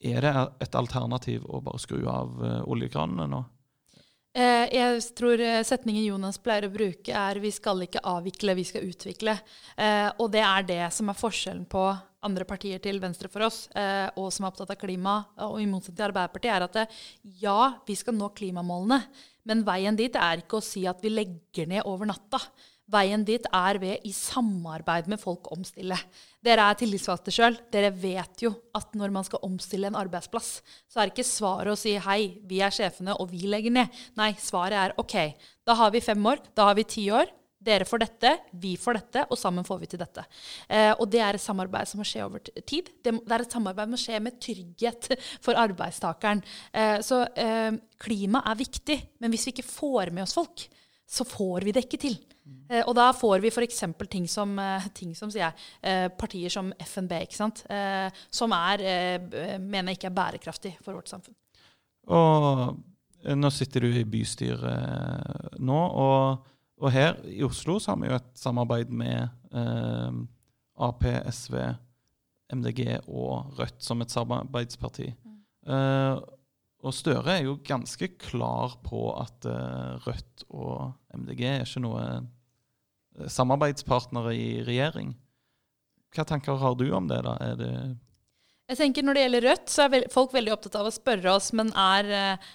Er 0.04 0.20
det 0.20 0.32
et 0.66 0.76
alternativ 0.76 1.46
å 1.48 1.62
bare 1.64 1.80
skru 1.80 2.02
av 2.10 2.36
uh, 2.42 2.60
oljekranene 2.68 3.28
nå? 3.30 3.44
Eh, 4.34 4.66
jeg 4.74 5.02
tror 5.14 5.38
eh, 5.38 5.60
setningen 5.62 6.08
Jonas 6.08 6.40
pleier 6.42 6.66
å 6.66 6.72
bruke, 6.74 7.12
er 7.14 7.38
'vi 7.38 7.52
skal 7.54 7.84
ikke 7.86 8.02
avvikle, 8.02 8.56
vi 8.58 8.64
skal 8.66 8.82
utvikle'. 8.82 9.36
Eh, 9.78 10.10
og 10.18 10.32
det 10.34 10.42
er 10.42 10.66
det 10.66 10.92
som 10.92 11.08
er 11.08 11.14
forskjellen 11.14 11.68
på 11.70 11.84
andre 12.24 12.44
partier 12.44 12.82
til 12.82 12.98
venstre 12.98 13.30
for 13.30 13.46
oss, 13.46 13.68
eh, 13.76 14.10
og 14.16 14.32
som 14.32 14.44
er 14.44 14.50
opptatt 14.50 14.72
av 14.74 14.80
klima, 14.80 15.24
og 15.38 15.60
i 15.60 15.68
motsetning 15.70 16.00
til 16.00 16.08
Arbeiderpartiet, 16.08 16.50
er 16.50 16.62
at 16.66 16.90
ja, 17.22 17.78
vi 17.86 17.94
skal 17.94 18.14
nå 18.18 18.32
klimamålene, 18.34 19.04
men 19.46 19.62
veien 19.62 19.94
dit 19.94 20.16
er 20.16 20.42
ikke 20.42 20.58
å 20.58 20.66
si 20.66 20.82
at 20.84 21.00
vi 21.04 21.14
legger 21.14 21.68
ned 21.68 21.86
over 21.86 22.06
natta. 22.06 22.40
Veien 22.94 23.24
dit 23.26 23.46
er 23.50 23.78
ved 23.82 24.06
i 24.06 24.12
samarbeid 24.14 25.08
med 25.10 25.20
folk 25.20 25.50
omstille. 25.54 25.98
Dere 26.44 26.68
er 26.70 26.78
tillitsvalgte 26.78 27.32
sjøl. 27.34 27.56
Dere 27.72 27.90
vet 27.90 28.44
jo 28.44 28.52
at 28.76 28.94
når 28.98 29.14
man 29.14 29.26
skal 29.26 29.42
omstille 29.46 29.88
en 29.90 29.98
arbeidsplass, 29.98 30.58
så 30.90 31.02
er 31.02 31.10
ikke 31.10 31.26
svaret 31.26 31.74
å 31.74 31.78
si 31.78 31.96
hei, 32.06 32.36
vi 32.46 32.60
er 32.62 32.74
sjefene, 32.74 33.16
og 33.18 33.32
vi 33.32 33.46
legger 33.50 33.74
ned. 33.74 34.02
Nei, 34.18 34.34
svaret 34.40 34.80
er 34.80 35.00
OK, 35.00 35.16
da 35.66 35.78
har 35.80 35.94
vi 35.94 36.04
fem 36.04 36.30
år, 36.30 36.44
da 36.54 36.70
har 36.70 36.78
vi 36.78 36.86
ti 36.88 37.08
år. 37.14 37.32
Dere 37.64 37.86
får 37.88 38.02
dette, 38.02 38.30
vi 38.60 38.74
får 38.76 38.98
dette, 38.98 39.22
og 39.32 39.38
sammen 39.40 39.64
får 39.64 39.78
vi 39.80 39.88
til 39.88 40.00
dette. 40.02 40.24
Eh, 40.68 40.90
og 40.92 41.08
det 41.08 41.22
er 41.24 41.38
et 41.38 41.44
samarbeid 41.44 41.88
som 41.88 42.02
må 42.02 42.04
skje 42.04 42.26
over 42.26 42.42
tid. 42.44 42.90
Det, 43.00 43.14
det 43.14 43.36
er 43.36 43.44
et 43.46 43.56
samarbeid 43.56 43.88
som 43.88 43.94
må 43.94 44.00
skje 44.02 44.20
med 44.20 44.36
trygghet 44.42 45.08
for 45.44 45.56
arbeidstakeren. 45.62 46.44
Eh, 46.76 46.98
så 47.04 47.22
eh, 47.40 47.72
klima 48.04 48.44
er 48.50 48.60
viktig, 48.60 48.98
men 49.24 49.32
hvis 49.32 49.48
vi 49.48 49.56
ikke 49.56 49.68
får 49.70 50.12
med 50.12 50.26
oss 50.26 50.36
folk, 50.36 50.66
så 51.06 51.26
får 51.28 51.66
vi 51.66 51.74
det 51.74 51.84
ikke 51.86 52.00
til. 52.00 52.16
Eh, 52.68 52.82
og 52.84 52.94
da 52.96 53.10
får 53.16 53.40
vi 53.44 53.52
f.eks. 53.52 53.82
ting 54.10 54.26
som, 54.28 54.58
eh, 54.58 54.88
ting 54.96 55.14
som 55.16 55.30
jeg, 55.32 55.52
eh, 55.82 56.08
partier 56.08 56.52
som 56.52 56.72
FNB, 56.80 57.12
ikke 57.24 57.36
sant? 57.36 57.64
Eh, 57.70 58.08
som 58.30 58.52
er, 58.52 58.80
eh, 58.80 59.58
mener 59.58 59.92
jeg 59.92 59.98
ikke 59.98 60.10
er 60.10 60.18
bærekraftig 60.18 60.74
for 60.82 60.94
vårt 60.94 61.08
samfunn. 61.08 61.36
Og 62.08 62.82
Nå 63.24 63.48
sitter 63.48 63.80
du 63.80 63.86
i 63.88 64.04
bystyret 64.04 65.56
nå, 65.58 65.76
og, 65.96 66.42
og, 66.76 66.90
her 66.92 67.14
i 67.24 67.40
Oslo 67.46 67.78
så 67.80 67.94
har 67.94 68.02
vi 68.02 68.10
jo 68.10 68.18
et 68.18 68.34
samarbeid 68.36 68.90
med 68.92 69.30
eh, 69.56 70.18
Ap, 70.84 71.06
SV, 71.32 71.56
MDG 72.52 72.98
og 73.08 73.56
Rødt 73.56 73.80
som 73.80 74.04
et 74.04 74.12
samarbeidsparti. 74.12 75.08
Mm. 75.24 75.38
Og 76.84 76.92
Støre 76.92 77.38
er 77.38 77.46
jo 77.46 77.58
ganske 77.64 78.10
klar 78.20 78.76
på 78.84 79.06
at 79.16 79.46
eh, 79.48 79.94
Rødt 80.04 80.44
og 80.52 80.92
MDG 81.16 81.44
er 81.48 81.64
ikke 81.64 81.82
noe 81.84 82.02
eh, 82.04 83.28
samarbeidspartnere 83.32 84.34
i 84.36 84.48
regjering. 84.66 85.14
Hva 86.14 86.26
tanker 86.28 86.60
har 86.60 86.76
du 86.78 86.86
om 86.94 87.08
det? 87.08 87.22
da? 87.24 87.38
Er 87.40 87.56
det 87.58 87.72
jeg 88.64 88.78
tenker 88.78 89.04
Når 89.04 89.16
det 89.16 89.22
gjelder 89.26 89.44
Rødt, 89.44 89.66
så 89.68 89.84
er 89.84 90.06
folk 90.12 90.32
veldig 90.32 90.52
opptatt 90.54 90.76
av 90.80 90.86
å 90.88 90.92
spørre 90.92 91.32
oss 91.34 91.50
men 91.52 91.68
er, 91.76 92.06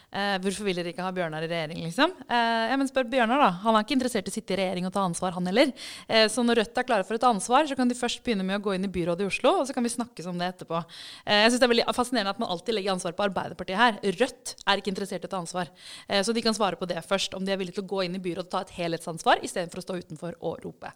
eh, 0.09 0.37
hvorfor 0.41 0.65
vil 0.65 0.79
dere 0.79 0.89
ikke 0.89 1.05
ha 1.05 1.11
Bjørnar 1.13 1.45
i 1.45 1.49
regjering. 1.51 1.83
liksom? 1.85 2.15
Eh, 2.25 2.69
ja, 2.71 2.77
men 2.77 2.87
spør 2.89 3.05
Bjørnar, 3.05 3.37
da. 3.37 3.49
Han 3.61 3.75
er 3.75 3.83
ikke 3.83 3.93
interessert 3.93 4.25
i 4.25 4.31
å 4.31 4.33
sitte 4.33 4.55
i 4.55 4.57
regjering 4.57 4.87
og 4.87 4.93
ta 4.93 5.03
ansvar, 5.05 5.33
han 5.33 5.45
heller. 5.45 5.71
Eh, 6.09 6.25
så 6.27 6.41
når 6.41 6.63
Rødt 6.63 6.77
er 6.81 6.87
klare 6.87 7.05
for 7.05 7.13
et 7.13 7.27
ansvar, 7.29 7.67
så 7.69 7.77
kan 7.77 7.87
de 7.87 7.93
først 7.93 8.23
begynne 8.23 8.43
med 8.43 8.57
å 8.57 8.63
gå 8.63 8.73
inn 8.73 8.85
i 8.85 8.89
byrådet 8.89 9.21
i 9.21 9.29
Oslo, 9.29 9.59
og 9.61 9.67
så 9.67 9.73
kan 9.75 9.85
vi 9.85 9.93
snakkes 9.93 10.25
om 10.25 10.39
det 10.39 10.49
etterpå. 10.49 10.81
Eh, 11.27 11.43
jeg 11.43 11.51
synes 11.51 11.59
Det 11.59 11.67
er 11.69 11.73
veldig 11.75 11.93
fascinerende 11.93 12.33
at 12.33 12.39
man 12.39 12.49
alltid 12.49 12.73
legger 12.73 12.93
ansvar 12.97 13.13
på 13.13 13.29
Arbeiderpartiet 13.29 13.77
her. 13.77 13.99
Rødt 14.01 14.55
er 14.65 14.77
ikke 14.81 14.89
interessert 14.89 15.21
i 15.21 15.29
å 15.29 15.29
ta 15.29 15.37
ansvar. 15.37 15.69
Eh, 16.09 16.23
så 16.23 16.33
de 16.33 16.41
kan 16.41 16.57
svare 16.57 16.75
på 16.75 16.87
det 16.87 17.05
først, 17.05 17.35
om 17.35 17.45
de 17.45 17.51
er 17.51 17.57
villige 17.61 17.77
til 17.77 17.85
å 17.85 17.93
gå 17.93 18.05
inn 18.05 18.15
i 18.15 18.23
byrådet 18.23 18.49
og 18.49 18.49
ta 18.49 18.61
et 18.65 18.73
helhetsansvar 18.81 19.43
istedenfor 19.45 19.77
å 19.77 19.85
stå 19.85 19.99
utenfor 20.01 20.33
og 20.41 20.65
rope. 20.65 20.89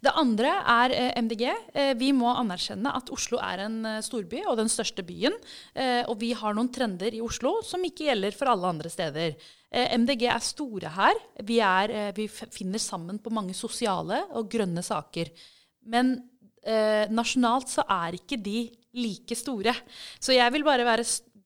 Det 0.00 0.12
andre 0.16 0.56
er 0.64 0.90
eh, 0.90 1.12
MDG. 1.20 1.52
vi 2.00 2.12
må 2.12 2.32
anerkjenne 2.32 2.88
at 2.96 3.10
Oslo 3.12 3.36
er 3.38 3.58
en 3.66 4.00
storby. 4.00 4.40
Og 4.54 4.62
den 4.62 4.70
største 4.72 5.04
byen. 5.06 5.34
Eh, 5.74 6.02
og 6.08 6.16
vi 6.22 6.32
har 6.36 6.54
noen 6.56 6.70
trender 6.72 7.14
i 7.14 7.22
Oslo 7.24 7.58
som 7.66 7.84
ikke 7.84 8.08
gjelder 8.08 8.36
for 8.36 8.52
alle 8.52 8.70
andre 8.70 8.92
steder. 8.92 9.34
Eh, 9.70 9.96
MDG 9.98 10.28
er 10.30 10.44
store 10.44 10.94
her. 10.94 11.20
Vi, 11.42 11.58
er, 11.64 11.90
eh, 11.90 12.12
vi 12.16 12.28
finner 12.30 12.82
sammen 12.82 13.20
på 13.22 13.34
mange 13.34 13.56
sosiale 13.58 14.24
og 14.38 14.48
grønne 14.52 14.84
saker. 14.84 15.34
Men 15.90 16.16
nasjonalt 17.12 17.68
så 17.68 17.82
er 17.92 18.14
ikke 18.16 18.38
de 18.40 18.62
like 18.96 19.36
store. 19.36 19.74
Så 20.16 20.32
jeg 20.32 20.48
vil 20.54 20.62
bare 20.64 20.86
være 20.88 21.04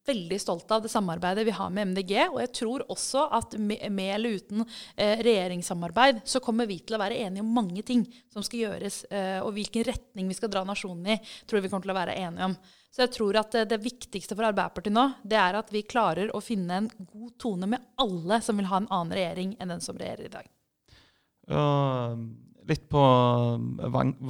veldig 0.09 0.39
stolt 0.41 0.71
av 0.73 0.83
det 0.83 0.91
samarbeidet 0.93 1.45
vi 1.47 1.55
har 1.55 1.71
med 1.75 1.93
MDG. 1.93 2.15
Og 2.33 2.41
jeg 2.43 2.53
tror 2.61 2.85
også 2.91 3.27
at 3.39 3.55
med, 3.61 4.01
eller 4.09 4.39
uten 4.39 4.65
eh, 4.97 5.21
regjeringssamarbeid 5.25 6.23
så 6.29 6.41
kommer 6.45 6.69
vi 6.69 6.81
til 6.81 6.97
å 6.97 7.03
være 7.03 7.19
enige 7.27 7.45
om 7.45 7.55
mange 7.55 7.85
ting 7.87 8.07
som 8.33 8.45
skal 8.47 8.65
gjøres. 8.67 9.03
Eh, 9.11 9.39
og 9.43 9.53
hvilken 9.57 9.87
retning 9.89 10.31
vi 10.31 10.37
skal 10.39 10.53
dra 10.53 10.65
nasjonen 10.69 11.15
i, 11.15 11.19
tror 11.47 11.65
vi 11.65 11.71
kommer 11.73 11.87
til 11.87 11.95
å 11.95 11.99
være 12.01 12.19
enige 12.19 12.51
om. 12.51 12.59
Så 12.89 13.05
jeg 13.05 13.15
tror 13.19 13.39
at 13.39 13.55
det, 13.55 13.67
det 13.71 13.81
viktigste 13.85 14.35
for 14.35 14.49
Arbeiderpartiet 14.49 14.97
nå, 14.97 15.05
det 15.29 15.39
er 15.39 15.59
at 15.59 15.73
vi 15.75 15.85
klarer 15.87 16.33
å 16.35 16.43
finne 16.43 16.83
en 16.83 16.91
god 16.99 17.35
tone 17.41 17.69
med 17.71 17.85
alle 18.01 18.41
som 18.45 18.59
vil 18.59 18.71
ha 18.71 18.81
en 18.81 18.89
annen 18.89 19.15
regjering 19.19 19.57
enn 19.61 19.75
den 19.75 19.85
som 19.85 19.99
regjerer 20.01 20.25
i 20.25 20.33
dag. 20.33 20.49
Uh, 21.49 22.17
litt 22.69 22.89
på 22.91 23.03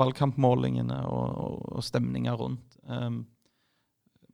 valgkampmålingene 0.02 1.00
og, 1.06 1.78
og 1.78 1.86
stemninga 1.86 2.34
rundt. 2.38 2.76
Um, 2.90 3.22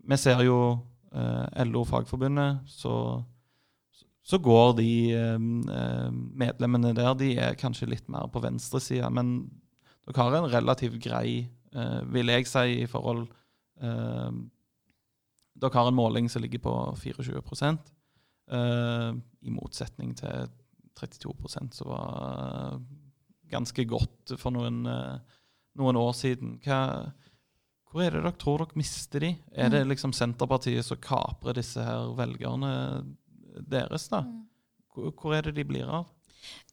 vi 0.05 0.19
ser 0.21 0.43
jo 0.45 0.59
Eh, 0.75 0.94
LO 1.14 1.85
Fagforbundet, 1.87 2.64
så, 2.66 3.23
så 4.23 4.38
går 4.42 4.73
de 4.80 4.90
eh, 5.14 5.38
medlemmene 6.11 6.94
der 6.97 7.14
de 7.18 7.35
er 7.38 7.59
kanskje 7.59 7.90
litt 7.92 8.09
mer 8.11 8.26
på 8.33 8.42
venstresida. 8.42 9.11
Men 9.14 9.37
dere 10.09 10.26
har 10.26 10.38
en 10.38 10.50
relativt 10.52 10.99
grei, 11.04 11.44
eh, 11.75 12.00
vil 12.14 12.33
jeg 12.35 12.50
si, 12.50 12.83
i 12.83 12.90
forhold 12.90 13.28
Dere 15.54 15.75
har 15.75 15.88
en 15.90 15.97
måling 15.97 16.28
som 16.30 16.42
ligger 16.44 16.61
på 16.62 16.73
24% 16.94 17.88
i 18.54 19.50
motsetning 19.50 20.12
til 20.14 20.47
32% 20.94 21.75
som 21.75 21.90
var 21.90 22.78
ganske 23.50 23.85
godt 23.90 24.37
for 24.38 24.54
noen, 24.54 24.87
noen 25.75 25.99
år 25.99 26.14
siden. 26.14 26.54
Hva, 26.62 26.78
hvor 27.95 28.03
er 28.03 28.17
det 28.17 28.25
dere 28.25 28.35
tror 28.43 28.65
dere 28.65 28.81
mister 28.81 29.23
de? 29.23 29.29
Er 29.55 29.69
det 29.71 29.85
mm. 29.85 29.91
liksom 29.93 30.13
Senterpartiet 30.17 30.83
som 30.83 30.99
kaprer 30.99 31.55
disse 31.55 31.79
her 31.79 32.09
velgerne 32.19 32.73
deres, 33.71 34.09
da? 34.11 34.25
Mm. 34.27 34.41
Hvor 35.15 35.35
er 35.37 35.47
det 35.47 35.55
de 35.61 35.67
blir 35.69 35.87
av? 35.87 36.09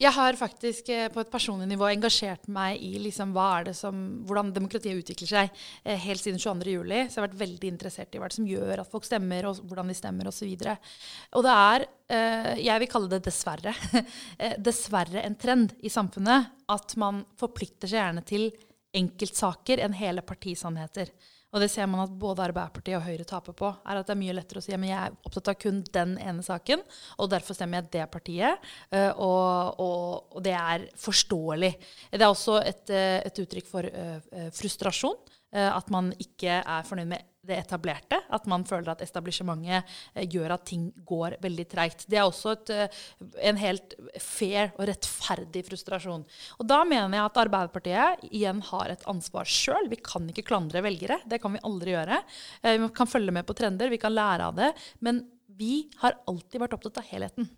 Jeg 0.02 0.12
har 0.16 0.38
faktisk 0.40 0.90
eh, 0.92 1.08
på 1.14 1.22
et 1.22 1.30
personlig 1.32 1.68
nivå 1.70 1.86
engasjert 1.88 2.48
meg 2.52 2.82
i 2.84 2.96
liksom, 3.04 3.36
som, 3.78 4.00
hvordan 4.28 4.50
demokratiet 4.56 5.04
utvikler 5.04 5.30
seg 5.30 5.62
eh, 5.84 6.00
helt 6.08 6.24
siden 6.24 6.42
22.07. 6.42 6.66
Så 6.66 6.90
jeg 6.90 7.22
har 7.22 7.28
vært 7.28 7.40
veldig 7.44 7.70
interessert 7.70 8.18
i 8.18 8.22
hva 8.22 8.32
det 8.32 8.40
som 8.40 8.50
gjør 8.50 8.82
at 8.82 8.92
folk 8.92 9.06
stemmer, 9.08 9.48
og 9.48 9.62
hvordan 9.70 9.94
de 9.94 9.98
stemmer 9.98 10.32
osv. 10.32 10.50
Og, 10.50 10.66
så 10.66 11.38
og 11.38 11.46
det 11.46 11.54
er, 11.68 11.88
eh, 12.18 12.52
jeg 12.66 12.84
vil 12.84 12.92
kalle 12.96 13.14
det 13.14 13.22
dessverre, 13.30 13.76
dessverre 14.72 15.24
en 15.28 15.38
trend 15.40 15.78
i 15.86 15.94
samfunnet 15.94 16.52
at 16.72 16.98
man 17.02 17.24
forplikter 17.40 17.92
seg 17.92 18.02
gjerne 18.02 18.26
til 18.28 18.50
enkeltsaker 18.98 19.82
enn 19.84 19.96
hele 19.96 20.24
partisannheter. 20.26 21.12
Og 21.52 21.60
det 21.60 21.68
ser 21.72 21.88
man 21.92 22.06
at 22.06 22.14
både 22.16 22.46
Arbeiderpartiet 22.46 22.96
og 22.96 23.04
Høyre 23.04 23.26
taper 23.28 23.56
på. 23.58 23.68
er 23.68 24.00
at 24.00 24.08
Det 24.08 24.14
er 24.14 24.22
mye 24.22 24.36
lettere 24.38 24.62
å 24.62 24.64
si 24.64 24.72
at 24.72 24.86
jeg 24.88 24.96
er 24.96 25.18
opptatt 25.28 25.52
av 25.52 25.58
kun 25.60 25.82
den 25.84 26.18
ene 26.18 26.44
saken, 26.44 26.84
og 27.20 27.30
derfor 27.30 27.58
stemmer 27.58 27.82
jeg 27.82 27.92
det 27.92 28.06
partiet. 28.12 28.70
Eh, 28.92 29.12
og, 29.12 29.80
og, 29.80 30.38
og 30.38 30.44
det 30.44 30.56
er 30.56 30.88
forståelig. 30.96 31.74
Det 32.12 32.22
er 32.22 32.30
også 32.30 32.62
et, 32.64 32.88
eh, 32.90 33.20
et 33.28 33.44
uttrykk 33.44 33.68
for 33.68 33.84
uh, 33.84 34.48
frustrasjon. 34.56 35.20
At 35.52 35.90
man 35.92 36.14
ikke 36.16 36.62
er 36.64 36.86
fornøyd 36.88 37.10
med 37.12 37.31
det 37.48 37.58
etablerte. 37.58 38.20
At 38.30 38.46
man 38.50 38.64
føler 38.68 38.94
at 38.94 39.02
establishementet 39.04 39.88
eh, 40.14 40.28
gjør 40.30 40.56
at 40.56 40.66
ting 40.70 40.90
går 41.08 41.38
veldig 41.42 41.66
treigt. 41.72 42.06
Det 42.12 42.20
er 42.20 42.28
også 42.28 42.54
et, 42.56 42.74
eh, 42.76 43.02
en 43.50 43.60
helt 43.62 43.96
fair 44.22 44.72
og 44.76 44.86
rettferdig 44.90 45.64
frustrasjon. 45.68 46.26
Og 46.60 46.70
da 46.70 46.82
mener 46.88 47.18
jeg 47.18 47.26
at 47.26 47.42
Arbeiderpartiet 47.46 48.26
igjen 48.30 48.62
har 48.72 48.94
et 48.94 49.06
ansvar 49.10 49.50
sjøl. 49.50 49.90
Vi 49.92 50.02
kan 50.06 50.30
ikke 50.30 50.46
klandre 50.52 50.84
velgere. 50.86 51.22
Det 51.26 51.42
kan 51.42 51.58
vi 51.58 51.64
aldri 51.68 51.96
gjøre. 51.96 52.22
Eh, 52.62 52.78
vi 52.78 52.92
kan 52.96 53.10
følge 53.10 53.34
med 53.34 53.48
på 53.48 53.58
trender, 53.58 53.92
vi 53.92 54.02
kan 54.02 54.16
lære 54.16 54.52
av 54.52 54.62
det. 54.62 54.74
Men 55.02 55.26
vi 55.62 55.88
har 56.02 56.22
alltid 56.30 56.62
vært 56.62 56.78
opptatt 56.78 57.02
av 57.02 57.10
helheten. 57.10 57.50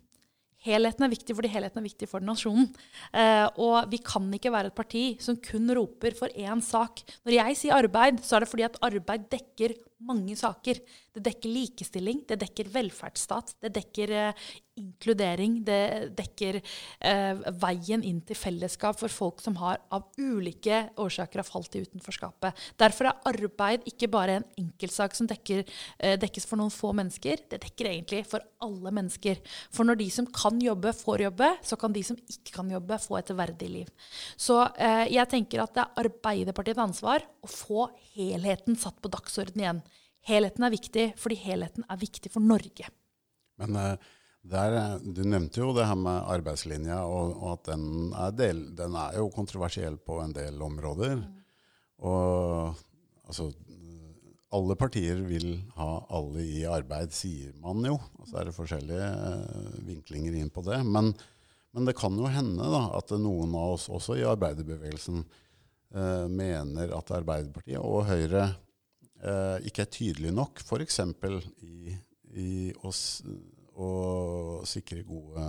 Helheten 0.64 1.04
er 1.04 1.12
viktig 1.12 1.36
fordi 1.36 1.50
helheten 1.52 1.80
er 1.80 1.86
viktig 1.86 2.08
for 2.08 2.24
nasjonen. 2.24 2.70
Eh, 3.12 3.46
og 3.60 3.90
vi 3.92 4.00
kan 4.04 4.30
ikke 4.32 4.52
være 4.54 4.72
et 4.72 4.78
parti 4.78 5.04
som 5.22 5.36
kun 5.44 5.68
roper 5.76 6.16
for 6.16 6.32
én 6.32 6.62
sak. 6.64 7.04
Når 7.26 7.36
jeg 7.36 7.58
sier 7.60 7.76
arbeid, 7.76 8.22
så 8.24 8.38
er 8.38 8.44
det 8.44 8.52
fordi 8.52 8.66
at 8.68 8.80
arbeid 8.84 9.28
dekker 9.32 9.76
mange 10.06 10.36
saker. 10.38 10.80
Det 11.14 11.22
dekker 11.24 11.52
likestilling, 11.52 12.24
det 12.28 12.40
dekker 12.42 12.70
velferdsstat, 12.74 13.54
det 13.62 13.72
dekker 13.76 14.14
eh, 14.18 14.46
inkludering. 14.80 15.58
Det 15.64 16.14
dekker 16.18 16.58
eh, 16.58 17.42
veien 17.62 18.02
inn 18.06 18.20
til 18.26 18.38
fellesskap 18.38 18.98
for 18.98 19.12
folk 19.12 19.42
som 19.44 19.56
har 19.60 19.80
av 19.94 20.08
ulike 20.18 20.80
årsaker 21.00 21.42
har 21.42 21.46
falt 21.46 21.76
i 21.78 21.84
utenforskapet. 21.84 22.64
Derfor 22.80 23.10
er 23.10 23.30
arbeid 23.30 23.86
ikke 23.90 24.10
bare 24.12 24.40
en 24.40 24.48
enkeltsak 24.60 25.14
som 25.16 25.28
dekker, 25.30 25.64
eh, 25.98 26.16
dekkes 26.20 26.48
for 26.50 26.60
noen 26.60 26.74
få 26.74 26.92
mennesker. 26.96 27.46
Det 27.50 27.62
dekker 27.66 27.90
egentlig 27.92 28.24
for 28.30 28.44
alle 28.64 28.94
mennesker. 28.94 29.40
For 29.74 29.86
når 29.86 30.00
de 30.02 30.10
som 30.10 30.26
kan 30.26 30.58
jobbe, 30.62 30.94
får 30.94 31.26
jobbe, 31.28 31.50
så 31.62 31.78
kan 31.80 31.94
de 31.94 32.02
som 32.06 32.18
ikke 32.18 32.58
kan 32.58 32.70
jobbe, 32.70 32.98
få 33.04 33.18
et 33.18 33.34
verdig 33.36 33.70
liv. 33.70 33.90
Så 34.36 34.60
eh, 34.78 35.06
jeg 35.14 35.30
tenker 35.30 35.62
at 35.62 35.74
det 35.74 35.84
er 35.84 36.04
Arbeiderpartiets 36.04 36.82
ansvar 36.82 37.24
å 37.44 37.50
få 37.50 37.88
helheten 38.14 38.76
satt 38.78 38.98
på 39.02 39.10
dagsordenen 39.12 39.64
igjen. 39.64 39.84
Helheten 40.28 40.64
er 40.64 40.72
viktig 40.72 41.06
fordi 41.20 41.38
helheten 41.42 41.86
er 41.90 42.00
viktig 42.00 42.32
for 42.32 42.44
Norge. 42.44 42.88
Men 43.60 43.76
uh, 43.76 44.12
der, 44.44 44.98
du 45.00 45.22
nevnte 45.24 45.62
jo 45.62 45.72
det 45.76 45.86
her 45.88 45.96
med 45.96 46.26
arbeidslinja, 46.34 47.00
og, 47.08 47.36
og 47.38 47.52
at 47.54 47.70
den 47.70 48.12
er, 48.12 48.34
del, 48.36 48.64
den 48.76 48.96
er, 49.00 49.18
jo 49.20 49.30
kontroversiell 49.32 49.96
på 49.96 50.18
en 50.20 50.34
del 50.36 50.60
områder. 50.64 51.16
Mm. 51.22 51.44
Og 52.04 52.82
altså 53.24 53.52
Alle 54.54 54.76
partier 54.78 55.18
vil 55.26 55.56
ha 55.74 56.04
alle 56.14 56.44
i 56.46 56.60
arbeid, 56.70 57.10
sier 57.10 57.54
man 57.58 57.80
jo. 57.88 57.96
Og 58.20 58.28
så 58.28 58.36
er 58.38 58.46
det 58.46 58.54
forskjellige 58.54 59.08
uh, 59.08 59.78
vinklinger 59.86 60.36
inn 60.38 60.52
på 60.52 60.62
det. 60.66 60.78
Men, 60.86 61.10
men, 61.72 61.88
det 61.88 61.96
kan 61.98 62.14
jo 62.14 62.30
hende 62.30 62.68
da, 62.70 62.84
at 63.00 63.16
noen 63.18 63.56
av 63.58 63.74
oss 63.78 63.88
også 63.90 64.20
i 64.20 64.28
arbeiderbevegelsen 64.28 65.24
eh, 65.24 66.26
mener 66.30 66.92
at 66.94 67.10
Arbeiderpartiet 67.16 67.80
og 67.82 68.06
Høyre 68.06 68.44
eh, 68.44 68.54
ikke 69.24 69.84
er 69.84 69.92
tydelig 69.92 70.32
nok, 70.34 70.60
f.eks. 70.64 71.00
i, 71.64 71.94
i 72.34 72.50
å, 72.76 72.90
å, 72.90 73.88
sikre 74.68 75.04
gode 75.06 75.46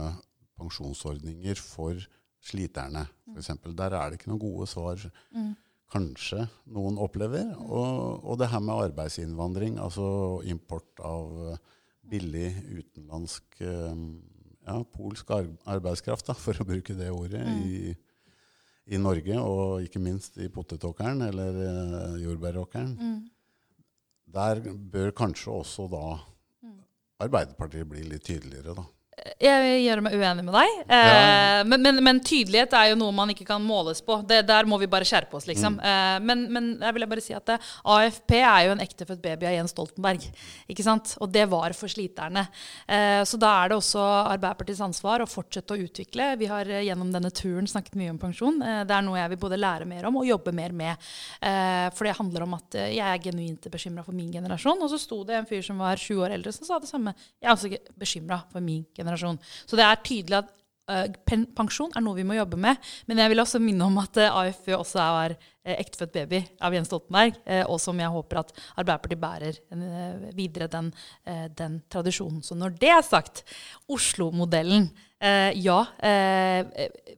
pensjonsordninger 0.56 1.60
for 1.60 2.00
sliterne. 2.46 3.06
For 3.26 3.42
eksempel. 3.42 3.76
Der 3.78 3.96
er 3.98 4.10
det 4.12 4.20
ikke 4.20 4.32
noen 4.32 4.44
gode 4.44 4.70
svar. 4.70 5.02
Mm. 5.36 5.54
Kanskje 5.92 6.46
noen 6.74 7.00
opplever. 7.02 7.52
Og, 7.66 8.24
og, 8.24 8.38
det 8.42 8.50
her 8.54 8.64
med 8.64 8.88
arbeidsinnvandring, 8.90 9.80
altså 9.82 10.08
import 10.48 11.04
av 11.04 11.58
billig 12.06 12.52
utenlandsk 12.70 13.62
eh, 13.66 14.02
ja, 14.66 14.80
polsk 14.94 15.32
arbeidskraft, 15.34 16.28
da, 16.30 16.38
for 16.46 16.58
å 16.62 16.68
bruke 16.68 16.98
det 16.98 17.12
ordet, 17.14 17.42
mm. 17.42 17.62
i, 17.66 17.96
i, 18.94 19.02
Norge, 19.02 19.40
og 19.42 19.86
ikke 19.86 20.02
minst 20.04 20.38
i 20.38 20.52
potetåkeren 20.54 21.26
eller 21.26 21.64
jordbæråkeren. 22.22 22.94
Mm 22.94 23.24
der 24.26 24.62
bør 24.92 25.12
kanskje 25.16 25.54
også 25.62 25.88
da 25.92 26.06
Arbeiderpartiet 27.26 27.88
bli 27.88 28.04
litt 28.04 28.26
tydeligere, 28.28 28.74
da. 28.76 28.84
Jeg 29.40 29.78
gjør 29.86 30.02
meg 30.04 30.16
uenig 30.20 30.44
med 30.44 30.56
deg. 30.58 30.74
Eh, 30.92 31.62
men, 31.70 31.82
men, 31.82 32.00
men, 32.04 32.18
tydelighet 32.26 32.74
er 32.76 32.90
jo 32.92 32.98
noe 33.00 33.14
man 33.16 33.30
ikke 33.32 33.46
kan 33.48 33.64
måles 33.64 34.02
på. 34.04 34.18
Det, 34.28 34.42
der 34.44 34.68
må 34.68 34.76
vi 34.82 34.90
bare 34.92 35.08
skjerpe 35.08 35.38
oss, 35.40 35.48
liksom. 35.48 35.78
Mm. 35.80 35.86
Eh, 35.88 36.18
men, 36.28 36.42
men, 36.52 36.68
jeg 36.84 36.96
vil 36.98 37.08
bare 37.08 37.24
si 37.24 37.36
at 37.36 37.46
det, 37.48 37.56
eh, 37.56 37.70
AFP 37.96 38.34
er 38.42 38.66
jo 38.68 38.74
en 38.74 38.84
ektefødt 38.84 39.22
baby 39.24 39.48
av 39.48 39.56
Jens 39.56 39.72
Stoltenberg. 39.72 40.26
Ikke 40.72 40.84
sant? 40.84 41.14
Og 41.24 41.32
det 41.32 41.46
var 41.52 41.76
for 41.78 41.92
sliterne. 41.92 42.44
Eh, 42.92 43.22
så 43.24 43.40
da 43.40 43.54
er 43.62 43.72
det 43.72 43.78
også 43.80 44.04
Arbeiderpartiets 44.04 44.84
ansvar 44.84 45.24
å 45.24 45.30
fortsette 45.30 45.78
å 45.78 45.88
utvikle. 45.88 46.34
Vi 46.42 46.52
har 46.52 46.68
eh, 46.68 46.84
gjennom 46.90 47.16
denne 47.16 47.32
turen 47.32 47.72
snakket 47.72 47.96
mye 48.02 48.12
om 48.12 48.20
pensjon. 48.20 48.60
Eh, 48.60 48.82
det 48.84 48.98
er 49.00 49.08
noe 49.08 49.22
jeg 49.22 49.32
vil 49.32 49.42
både 49.48 49.62
lære 49.62 49.88
mer 49.90 50.10
om 50.12 50.20
og 50.20 50.28
jobbe 50.28 50.52
mer 50.56 50.76
med. 50.76 51.10
for 51.96 52.08
det 52.08 52.16
handler 52.18 52.44
om 52.44 52.54
at 52.58 52.76
jeg 52.76 53.04
er 53.04 53.22
genuint 53.22 53.68
bekymra 53.72 54.04
for 54.04 54.16
min 54.16 54.32
generasjon. 54.34 54.82
Og 54.84 54.92
så 54.92 55.00
sto 55.00 55.22
det 55.28 55.40
en 55.40 55.48
fyr 55.48 55.64
som 55.64 55.80
var 55.80 56.00
sju 56.02 56.18
år 56.20 56.36
eldre, 56.36 56.52
som 56.56 56.68
sa 56.68 56.80
det 56.84 56.90
samme. 56.90 57.14
Jeg 57.40 57.48
er 57.48 57.56
også 57.56 57.72
bekymra 58.00 58.42
for 58.52 58.64
min 58.64 58.84
generasjon 58.96 59.05
generasjon. 59.06 59.40
Så 59.66 59.80
det 59.80 59.86
er 59.86 60.04
tydelig 60.04 60.40
at 60.42 60.52
uh, 60.92 61.44
pensjon 61.58 61.94
er 61.96 62.04
noe 62.04 62.18
vi 62.18 62.26
må 62.28 62.38
jobbe 62.38 62.60
med. 62.62 62.82
Men 63.10 63.22
jeg 63.24 63.34
vil 63.34 63.44
også 63.44 63.62
minne 63.64 63.88
om 63.88 64.00
at 64.02 64.20
eh, 64.22 64.38
AFØ 64.42 64.78
også 64.78 65.02
er 65.04 65.36
uh, 65.38 65.74
ektefødt 65.76 66.14
baby 66.16 66.42
av 66.66 66.76
Jens 66.76 66.92
Stoltenberg, 66.92 67.40
og 67.66 67.80
som 67.82 68.00
jeg 68.02 68.14
håper 68.14 68.42
at 68.44 68.54
Arbeiderpartiet 68.76 69.22
bærer 69.22 70.32
videre 70.38 70.70
den, 70.72 70.92
den, 71.58 71.80
tradisjonen. 71.90 72.44
Så 72.46 72.58
når 72.58 72.76
det 72.82 72.92
er 72.94 73.06
sagt, 73.06 73.42
Oslo-modellen. 73.90 74.92
ja, 75.58 75.80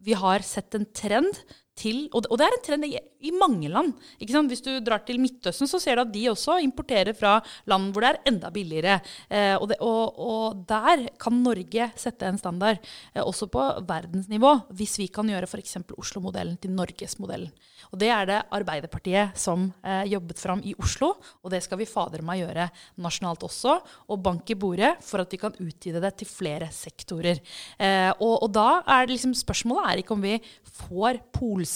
vi 0.07 0.15
har 0.15 0.45
sett 0.47 0.77
en 0.77 0.87
trend 0.95 1.41
til 1.77 2.07
Og 2.15 2.25
det 2.37 2.45
er 2.45 2.55
en 2.55 2.63
trend 2.65 2.87
i, 2.87 3.31
mange 3.37 3.69
land. 3.69 3.93
Hvis 4.19 4.63
du 4.65 4.71
drar 4.83 5.03
til 5.05 5.19
Midtøsten, 5.21 5.69
så 5.69 5.79
ser 5.81 5.97
du 5.97 6.03
at 6.03 6.13
de 6.13 6.25
også 6.31 6.59
importerer 6.63 7.15
fra 7.17 7.37
land 7.69 7.91
hvor 7.93 8.03
det 8.03 8.11
er 8.11 8.31
enda 8.31 8.51
billigere. 8.53 8.99
Eh, 9.29 9.55
og, 9.57 9.67
det, 9.71 9.77
og, 9.81 10.17
og, 10.17 10.63
der 10.69 11.07
kan 11.19 11.41
Norge 11.43 11.89
sette 11.97 12.27
en 12.27 12.37
standard, 12.37 12.81
eh, 13.13 13.23
også 13.23 13.49
på 13.51 13.63
verdensnivå, 13.87 14.53
hvis 14.77 14.97
vi 15.01 15.09
kan 15.13 15.29
gjøre 15.29 15.49
f.eks. 15.49 15.79
Oslo-modellen 15.97 16.57
til 16.61 16.73
Norgesmodellen. 16.77 17.51
Og 17.91 17.99
det 18.01 18.09
er 18.13 18.27
det 18.29 18.39
Arbeiderpartiet 18.53 19.37
som 19.39 19.67
eh, 19.81 20.05
jobbet 20.11 20.41
fram 20.41 20.61
i 20.65 20.75
Oslo, 20.81 21.13
og 21.41 21.53
det 21.53 21.63
skal 21.65 21.81
vi 21.81 21.89
fader 21.89 22.23
meg 22.25 22.43
gjøre 22.43 22.69
nasjonalt 23.03 23.45
også. 23.47 23.77
Og 24.13 24.21
bank 24.23 24.49
i 24.53 24.59
bordet 24.59 24.95
for 25.05 25.23
at 25.23 25.33
vi 25.33 25.41
kan 25.41 25.55
utvide 25.57 26.01
det 26.03 26.13
til 26.21 26.29
flere 26.29 26.69
sektorer. 26.73 27.41
Eh, 27.77 28.11
og, 28.17 28.35
og, 28.43 28.49
da 28.53 28.81
er 28.83 29.05
det 29.05 29.17
liksom 29.17 29.35
spørsmålet 29.37 29.89
er 29.89 30.03
ikke 30.03 30.15
om 30.17 30.25
vi 30.25 30.37
får 30.77 31.21
polske 31.33 31.66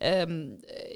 eh, 0.00 0.26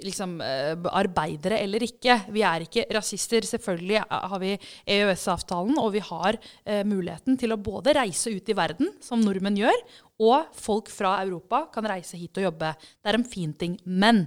liksom, 0.04 0.36
eh, 0.44 0.74
arbeidere 0.92 1.60
eller 1.62 1.84
ikke. 1.86 2.18
Vi 2.32 2.44
er 2.46 2.66
ikke 2.66 2.86
rasister. 2.94 3.46
Selvfølgelig 3.48 4.02
har 4.08 4.38
vi 4.42 4.54
EØS-avtalen, 4.86 5.78
og 5.78 5.92
vi 5.96 6.04
har 6.04 6.38
eh, 6.64 6.82
muligheten 6.88 7.38
til 7.40 7.54
å 7.54 7.60
både 7.60 7.96
reise 7.98 8.34
ut 8.34 8.48
i 8.48 8.56
verden, 8.58 8.92
som 9.04 9.22
nordmenn 9.22 9.60
gjør, 9.60 9.84
og 10.22 10.52
folk 10.54 10.90
fra 10.92 11.16
Europa 11.24 11.66
kan 11.74 11.86
reise 11.88 12.18
hit 12.20 12.38
og 12.38 12.50
jobbe. 12.50 12.74
Det 13.02 13.12
er 13.12 13.18
en 13.18 13.28
fin 13.28 13.52
ting. 13.58 13.78
Men 13.84 14.26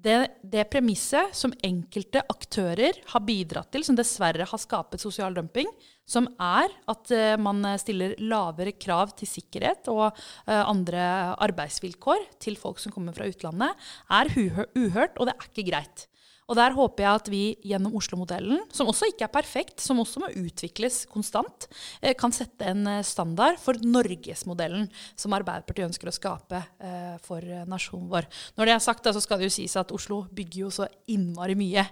det, 0.00 0.16
det, 0.42 0.64
premisset 0.72 1.34
som 1.36 1.52
enkelte 1.66 2.22
aktører 2.32 2.96
har 3.12 3.24
bidratt 3.26 3.70
til, 3.74 3.84
som 3.86 3.98
dessverre 3.98 4.46
har 4.48 4.60
skapet 4.60 5.02
sosial 5.02 5.36
dumping, 5.36 5.68
som 6.08 6.28
er 6.40 6.72
at 6.90 7.12
uh, 7.14 7.34
man 7.40 7.62
stiller 7.80 8.16
lavere 8.18 8.74
krav 8.80 9.12
til 9.18 9.30
sikkerhet 9.30 9.90
og 9.92 10.06
uh, 10.08 10.62
andre 10.62 11.02
arbeidsvilkår 11.36 12.26
til 12.42 12.56
folk 12.60 12.80
som 12.82 12.94
kommer 12.94 13.16
fra 13.16 13.28
utlandet, 13.30 13.90
er 14.10 14.32
uhørt, 14.38 15.20
og 15.20 15.28
det 15.28 15.36
er 15.36 15.50
ikke 15.50 15.68
greit. 15.70 16.06
Og 16.50 16.56
der 16.58 16.74
håper 16.74 17.04
jeg 17.04 17.20
at 17.20 17.28
vi 17.30 17.42
gjennom 17.62 17.94
Oslo-modellen, 17.98 18.64
som 18.74 18.88
også 18.90 19.06
ikke 19.12 19.28
er 19.28 19.32
perfekt, 19.32 19.78
som 19.82 20.00
også 20.02 20.18
må 20.24 20.28
utvikles 20.34 21.04
konstant, 21.10 21.68
eh, 22.02 22.14
kan 22.18 22.32
sette 22.34 22.66
en 22.66 22.82
eh, 22.90 23.06
standard 23.06 23.60
for 23.62 23.74
Norgesmodellen, 23.78 24.88
som 25.14 25.34
Arbeiderpartiet 25.36 25.86
ønsker 25.86 26.10
å 26.10 26.16
skape 26.16 26.58
eh, 26.82 27.14
for 27.22 27.40
nasjonen 27.70 28.10
vår. 28.10 28.26
Når 28.58 28.64
det 28.66 28.74
er 28.74 28.82
sagt, 28.82 29.06
så 29.06 29.22
skal 29.22 29.38
det 29.38 29.46
jo 29.46 29.54
sies 29.60 29.78
at 29.78 29.94
Oslo 29.94 30.26
bygger 30.34 30.58
jo 30.64 30.70
så 30.74 30.88
innmari 31.10 31.54
mye. 31.58 31.84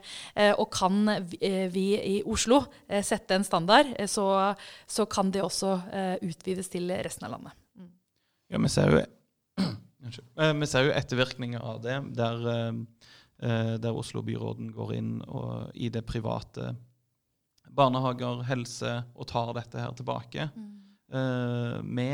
Og 0.58 0.70
kan 0.72 1.08
vi 1.72 1.96
i 1.96 2.22
Oslo 2.28 2.60
sette 3.04 3.34
en 3.36 3.44
standard, 3.46 3.86
så, 4.10 4.54
kan 5.10 5.30
det 5.34 5.42
også 5.44 5.70
utvides 6.24 6.68
til 6.72 6.90
resten 7.04 7.26
av 7.28 7.32
landet. 7.36 7.52
Mm. 7.78 7.90
Ja, 8.52 8.58
vi 8.62 8.68
ser 8.72 8.86
jo, 8.92 8.98
ettervirkninger 11.00 11.60
av 11.64 11.76
det. 11.84 11.96
der 12.18 12.36
der 13.38 13.94
Oslo-byråden 13.94 14.72
går 14.74 14.92
inn 14.96 15.10
og, 15.22 15.68
i 15.78 15.86
det 15.94 16.00
private 16.08 16.72
barnehager, 17.74 18.42
helse, 18.48 18.92
og 19.14 19.28
tar 19.30 19.52
dette 19.56 19.80
her 19.80 19.94
tilbake. 19.96 20.48
Mm. 20.54 20.72
Eh, 21.18 21.76
vi 21.84 22.08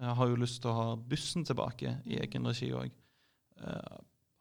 har 0.00 0.30
jo 0.30 0.38
lyst 0.40 0.62
til 0.62 0.72
å 0.72 0.76
ha 0.78 0.86
bussen 0.96 1.44
tilbake 1.46 1.98
i 2.08 2.20
egen 2.22 2.48
regi 2.48 2.70
òg. 2.76 2.92
Eh, 3.60 3.98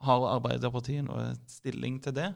har 0.07 0.29
Arbeiderpartiet 0.35 1.03
noe 1.07 1.33
stilling 1.49 1.99
til 2.03 2.15
det? 2.15 2.29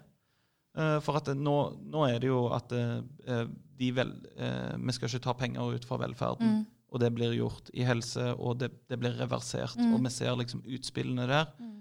Eh, 0.75 0.97
for 1.05 1.19
at 1.19 1.29
det, 1.29 1.37
nå, 1.39 1.57
nå, 1.93 2.07
er 2.09 2.19
det 2.19 2.31
jo 2.31 2.45
at 2.55 2.73
eh, 2.75 3.45
de 3.79 3.91
vel, 3.95 4.15
eh, 4.35 4.73
vi 4.79 4.95
skal 4.95 5.11
ikke 5.11 5.27
ta 5.27 5.37
penger 5.37 5.77
ut 5.77 5.87
fra 5.87 6.01
velferden. 6.01 6.59
Mm. 6.59 6.69
Og 6.93 7.01
det 7.01 7.09
blir 7.15 7.31
gjort 7.33 7.71
i 7.73 7.85
helse, 7.87 8.33
og 8.37 8.59
det, 8.61 8.69
det 8.91 8.99
blir 9.01 9.15
reversert. 9.17 9.79
Mm. 9.79 9.95
Og 9.95 10.03
vi 10.03 10.11
ser 10.13 10.35
liksom 10.37 10.65
utspillene 10.75 11.29
der. 11.29 11.47
Mm 11.57 11.71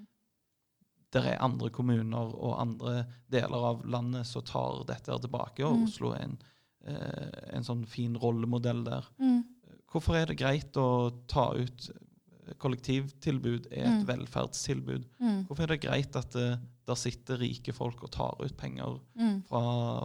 det 1.13 1.23
er 1.29 1.43
andre 1.45 1.69
kommuner 1.73 2.33
og 2.33 2.57
andre 2.61 3.03
deler 3.33 3.67
av 3.73 3.83
landet 3.89 4.29
som 4.29 4.45
tar 4.49 4.83
dette 4.89 5.19
tilbake, 5.25 5.65
og 5.67 5.83
mm. 5.83 5.85
Oslo 5.89 6.15
er 6.17 6.25
en, 6.25 6.39
eh, 6.89 7.43
en, 7.57 7.67
sånn 7.67 7.85
fin 7.89 8.17
rollemodell 8.19 8.85
der. 8.87 9.09
Mm. 9.21 9.43
Hvorfor 9.93 10.17
er 10.17 10.31
det 10.31 10.41
greit 10.41 10.79
å 10.81 11.13
ta 11.29 11.51
ut 11.53 11.91
kollektivtilbud 12.63 13.69
er 13.71 13.85
et 13.85 14.01
mm. 14.01 14.07
velferdstilbud? 14.09 15.05
Mm. 15.21 15.43
Hvorfor 15.49 15.67
er 15.67 15.75
det 15.75 15.83
greit 15.85 16.17
at 16.19 16.33
det, 16.37 16.49
eh, 16.57 16.69
der 16.83 16.99
sitter 16.99 17.39
rike 17.39 17.71
folk 17.71 18.01
og 18.03 18.11
tar 18.11 18.41
ut 18.41 18.57
penger 18.59 18.97
mm. 19.15 19.37
fra, 19.47 19.61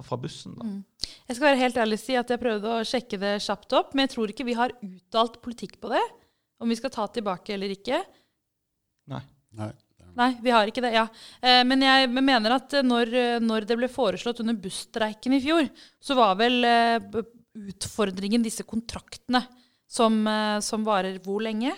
fra, 0.06 0.20
bussen? 0.22 0.54
da? 0.60 0.68
Mm. 0.68 1.08
Jeg 1.26 1.38
skal 1.38 1.48
være 1.48 1.62
helt 1.64 1.80
ærlig 1.82 1.98
og 1.98 2.04
si 2.04 2.20
at 2.20 2.30
jeg 2.30 2.42
prøvde 2.44 2.76
å 2.76 2.86
sjekke 2.86 3.18
det 3.24 3.34
kjapt 3.48 3.74
opp, 3.80 3.96
men 3.96 4.06
jeg 4.06 4.14
tror 4.14 4.34
ikke 4.34 4.46
vi 4.46 4.60
har 4.60 4.76
uttalt 4.86 5.40
politikk 5.42 5.80
på 5.82 5.90
det. 5.96 6.04
Om 6.62 6.70
vi 6.70 6.78
skal 6.78 6.94
ta 6.94 7.08
tilbake 7.14 7.56
eller 7.56 7.74
ikke. 7.74 8.04
Nei. 9.10 9.24
Nei. 9.58 9.72
Nei, 10.18 10.32
vi 10.42 10.54
har 10.54 10.70
ikke 10.70 10.82
det. 10.82 10.96
ja. 10.96 11.06
Eh, 11.42 11.64
men 11.68 11.84
jeg 11.86 12.10
mener 12.10 12.58
at 12.58 12.80
når, 12.86 13.14
når, 13.44 13.68
det 13.70 13.78
ble 13.78 13.90
foreslått 13.92 14.42
under 14.42 14.58
busstreiken 14.58 15.36
i 15.38 15.42
fjor, 15.44 15.70
så 16.02 16.18
var 16.18 16.40
vel 16.40 16.66
eh, 16.66 17.22
utfordringen 17.58 18.46
disse 18.46 18.66
kontraktene 18.68 19.44
som, 19.88 20.20
eh, 20.28 20.58
som 20.66 20.86
varer 20.88 21.20
hvor 21.24 21.44
lenge? 21.46 21.74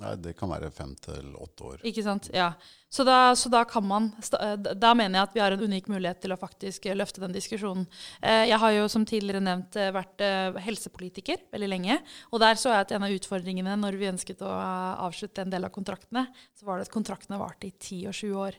Nei, 0.00 0.14
Det 0.18 0.32
kan 0.34 0.50
være 0.50 0.70
fem 0.74 0.94
til 0.98 1.34
åtte 1.38 1.66
år. 1.68 1.82
Ikke 1.86 2.02
sant, 2.02 2.26
ja. 2.34 2.52
Så 2.90 3.04
da, 3.06 3.34
så 3.38 3.50
da, 3.50 3.64
kan 3.66 3.84
man, 3.86 4.08
da 4.78 4.92
mener 4.94 5.18
jeg 5.18 5.28
at 5.28 5.34
vi 5.34 5.42
har 5.42 5.54
en 5.54 5.64
unik 5.66 5.88
mulighet 5.90 6.20
til 6.22 6.34
å 6.34 6.38
faktisk 6.38 6.86
løfte 6.94 7.22
den 7.22 7.34
diskusjonen. 7.34 7.86
Eh, 8.22 8.44
jeg 8.50 8.58
har 8.62 8.74
jo 8.74 8.88
som 8.90 9.06
tidligere 9.06 9.42
nevnt 9.42 9.78
eh, 9.78 9.92
vært 9.94 10.22
helsepolitiker 10.62 11.46
veldig 11.54 11.70
lenge. 11.70 11.98
Og 12.30 12.42
der 12.42 12.58
så 12.58 12.72
jeg 12.72 12.86
at 12.86 12.94
en 12.94 13.06
av 13.06 13.14
utfordringene 13.14 13.76
når 13.82 13.98
vi 14.00 14.10
ønsket 14.10 14.42
å 14.46 14.50
avslutte 15.08 15.42
en 15.44 15.54
del 15.54 15.66
av 15.66 15.74
kontraktene, 15.74 16.26
så 16.54 16.66
var 16.66 16.78
det 16.78 16.88
at 16.88 16.94
kontraktene 16.94 17.38
varte 17.42 17.70
i 17.70 17.76
ti 17.78 18.02
og 18.10 18.14
sju 18.14 18.32
år. 18.46 18.58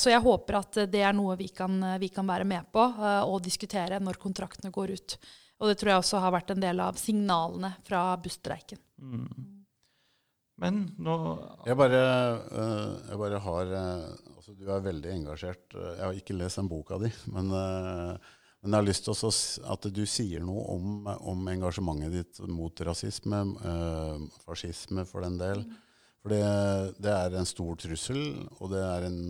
Så 0.00 0.08
jeg 0.08 0.22
håper 0.24 0.56
at 0.56 0.76
det 0.88 1.02
er 1.04 1.12
noe 1.12 1.34
vi 1.36 1.50
kan, 1.52 1.74
vi 2.00 2.08
kan 2.14 2.24
være 2.24 2.46
med 2.48 2.70
på 2.72 2.80
og 2.80 3.42
diskutere 3.44 3.98
når 4.00 4.16
kontraktene 4.22 4.70
går 4.72 4.94
ut. 4.94 5.16
Og 5.60 5.68
det 5.68 5.76
tror 5.76 5.92
jeg 5.92 6.02
også 6.04 6.20
har 6.22 6.32
vært 6.32 6.54
en 6.54 6.62
del 6.62 6.80
av 6.80 6.96
signalene 6.96 7.74
fra 7.84 8.04
busstreiken. 8.22 8.80
Mm. 9.02 9.59
Men 10.60 10.82
nå 11.00 11.14
Jeg 11.64 11.76
bare, 11.80 12.00
uh, 12.52 12.96
jeg 13.08 13.20
bare 13.22 13.40
har 13.46 13.72
uh, 13.72 14.34
altså 14.36 14.56
Du 14.58 14.66
er 14.68 14.84
veldig 14.84 15.14
engasjert. 15.14 15.64
Jeg 15.76 16.02
har 16.04 16.18
ikke 16.18 16.36
lest 16.36 16.60
den 16.60 16.68
boka 16.70 16.98
di, 17.00 17.10
men, 17.32 17.52
men 17.52 18.74
jeg 18.74 18.76
har 18.76 18.86
lyst 18.86 19.06
til 19.06 19.66
at 19.72 19.88
du 19.94 20.02
sier 20.08 20.44
noe 20.44 20.64
om, 20.74 21.08
om 21.32 21.48
engasjementet 21.52 22.16
ditt 22.16 22.40
mot 22.50 22.82
rasisme, 22.84 23.44
fascisme 24.44 25.06
for 25.08 25.24
den 25.24 25.38
del. 25.40 25.64
For 26.20 26.34
det, 26.34 26.40
det, 27.00 27.12
er 27.14 27.36
en 27.38 27.48
stor 27.48 27.78
trussel, 27.80 28.20
og 28.58 28.72
det 28.74 28.82
er 28.84 29.06
en 29.08 29.20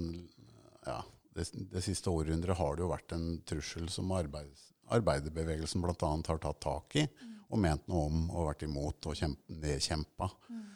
ja, 0.87 0.99
det, 1.37 1.47
det, 1.71 1.83
siste 1.85 2.11
århundret 2.11 2.59
har 2.59 2.77
det 2.77 2.85
jo 2.85 2.91
vært 2.91 3.15
en 3.15 3.29
trussel 3.47 3.87
som 3.93 4.11
arbeids, 4.17 4.71
arbeiderbevegelsen 4.91 5.85
bl.a. 5.85 5.95
har 6.01 6.43
tatt 6.43 6.63
tak 6.65 6.99
i 6.99 7.07
og 7.51 7.59
ment 7.59 7.87
noe 7.91 8.07
om 8.09 8.27
og 8.31 8.51
vært 8.51 8.67
imot 8.67 9.11
og 9.11 9.17
kjempe, 9.19 9.57
nedkjempa. 9.63 10.29
Mm. 10.51 10.67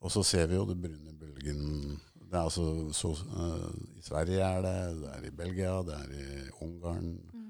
Og 0.00 0.12
så 0.12 0.22
ser 0.24 0.48
vi 0.48 0.56
jo 0.56 0.66
det 0.68 0.78
brune 0.80 1.16
bølgen 1.20 1.98
det 2.30 2.38
er 2.38 2.46
altså, 2.46 2.64
så, 2.94 3.10
uh, 3.10 3.70
I 3.98 4.02
Sverige 4.06 4.38
er 4.38 4.62
det, 4.62 4.74
det 5.00 5.08
er 5.16 5.26
i 5.26 5.34
Belgia, 5.34 5.72
det 5.82 5.96
er 5.96 6.10
i 6.14 6.26
Ungarn. 6.62 7.16
Mm. 7.34 7.48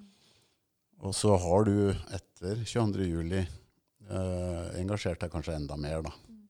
Og 1.04 1.14
så 1.14 1.36
har 1.36 1.68
du 1.68 1.90
etter 1.90 2.62
22.07. 2.64 3.42
Uh, 4.10 4.80
engasjert 4.80 5.20
deg 5.20 5.30
kanskje 5.30 5.58
enda 5.58 5.76
mer, 5.76 6.00
da. 6.06 6.14
Mm. 6.32 6.40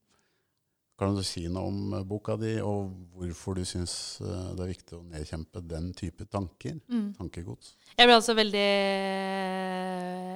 Kan 1.00 1.18
du 1.18 1.24
si 1.26 1.42
noe 1.50 1.72
om 1.72 1.96
uh, 1.96 2.04
boka 2.06 2.38
di, 2.38 2.54
og 2.62 2.94
hvorfor 3.18 3.58
du 3.58 3.64
syns 3.66 3.96
det 4.22 4.62
er 4.62 4.72
viktig 4.76 5.00
å 5.00 5.02
nedkjempe 5.10 5.64
den 5.66 5.90
type 5.98 6.28
tanker? 6.30 6.78
Mm. 6.86 7.10
Tankegods. 7.18 7.74
Jeg 7.96 8.06
ble 8.06 8.20
altså 8.20 8.38
veldig 8.38 8.66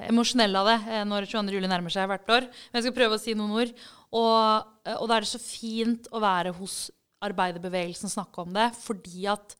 emosjonell 0.09 0.59
av 0.59 0.69
det 0.69 0.77
eh, 0.89 1.03
når 1.07 1.27
22. 1.29 1.55
juli 1.57 1.69
nærmer 1.69 1.93
seg 1.93 2.09
hvert 2.09 2.31
år. 2.37 2.47
Men 2.49 2.79
jeg 2.79 2.87
skal 2.87 2.97
prøve 2.99 3.17
å 3.17 3.21
si 3.21 3.35
noen 3.37 3.55
ord. 3.63 3.73
Og, 4.15 4.73
eh, 4.85 4.97
og 4.97 5.09
da 5.09 5.17
er 5.17 5.25
det 5.25 5.31
så 5.33 5.41
fint 5.41 6.09
å 6.13 6.21
være 6.23 6.55
hos 6.55 6.89
arbeiderbevegelsen 7.25 8.09
og 8.09 8.15
snakke 8.15 8.43
om 8.43 8.51
det, 8.55 8.69
fordi 8.77 9.25
at 9.31 9.55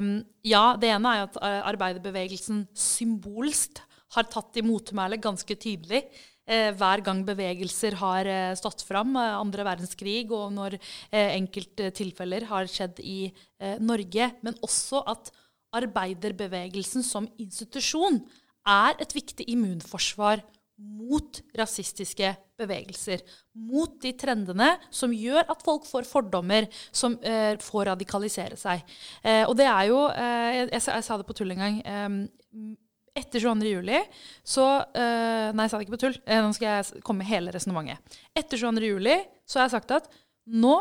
um, 0.00 0.16
Ja, 0.46 0.72
det 0.80 0.90
ene 0.90 1.12
er 1.12 1.20
jo 1.20 1.28
at 1.28 1.38
eh, 1.44 1.60
arbeiderbevegelsen 1.72 2.64
symbolsk 2.76 3.82
har 4.16 4.26
tatt 4.32 4.56
i 4.56 4.64
motmæle 4.64 5.20
ganske 5.20 5.54
tydelig. 5.60 6.06
Hver 6.48 7.02
gang 7.04 7.18
bevegelser 7.28 7.92
har 8.00 8.28
stått 8.56 8.80
fram, 8.88 9.10
andre 9.20 9.66
verdenskrig 9.66 10.30
og 10.32 10.46
når 10.56 10.78
eh, 10.78 11.34
enkelte 11.34 11.90
tilfeller 11.92 12.46
har 12.48 12.70
skjedd 12.72 13.02
i 13.04 13.28
Norge. 13.84 14.30
Men 14.40 14.56
også 14.64 15.02
at 15.12 15.28
arbeiderbevegelsen 15.76 17.04
som 17.04 17.28
institusjon 17.36 18.22
er 18.64 18.96
et 18.96 19.12
viktig 19.12 19.44
immunforsvar 19.52 20.40
mot 20.78 21.40
rasistiske 21.58 22.32
bevegelser. 22.58 23.22
Mot 23.68 23.96
de 24.02 24.12
trendene 24.18 24.72
som 24.94 25.14
gjør 25.14 25.48
at 25.50 25.62
folk 25.66 25.86
får 25.88 26.06
fordommer, 26.08 26.68
som 26.94 27.16
eh, 27.22 27.54
får 27.62 27.90
radikalisere 27.92 28.58
seg. 28.58 28.84
Eh, 29.22 29.44
og 29.46 29.56
det 29.58 29.66
er 29.70 29.88
jo 29.90 30.04
eh, 30.10 30.50
jeg, 30.62 30.68
jeg, 30.76 31.06
sa 31.06 31.18
det 31.18 31.26
på 31.28 31.36
tull 31.38 31.54
en 31.54 31.64
gang. 31.64 31.80
Eh, 31.82 32.76
etter 33.18 33.42
22. 33.42 33.72
juli 33.72 33.98
så 34.46 34.66
eh, 34.94 35.50
Nei, 35.50 35.64
jeg 35.66 35.72
sa 35.72 35.80
det 35.80 35.88
ikke 35.88 35.96
på 35.96 36.04
tull. 36.06 36.20
Eh, 36.24 36.42
nå 36.44 36.54
skal 36.56 36.78
jeg 36.78 37.02
komme 37.06 37.24
med 37.24 37.32
hele 37.32 37.54
resonnementet. 37.54 38.20
Etter 38.36 38.60
22. 38.60 38.92
juli 38.92 39.18
så 39.48 39.60
har 39.60 39.68
jeg 39.68 39.76
sagt 39.78 39.96
at 39.98 40.08
nå 40.48 40.76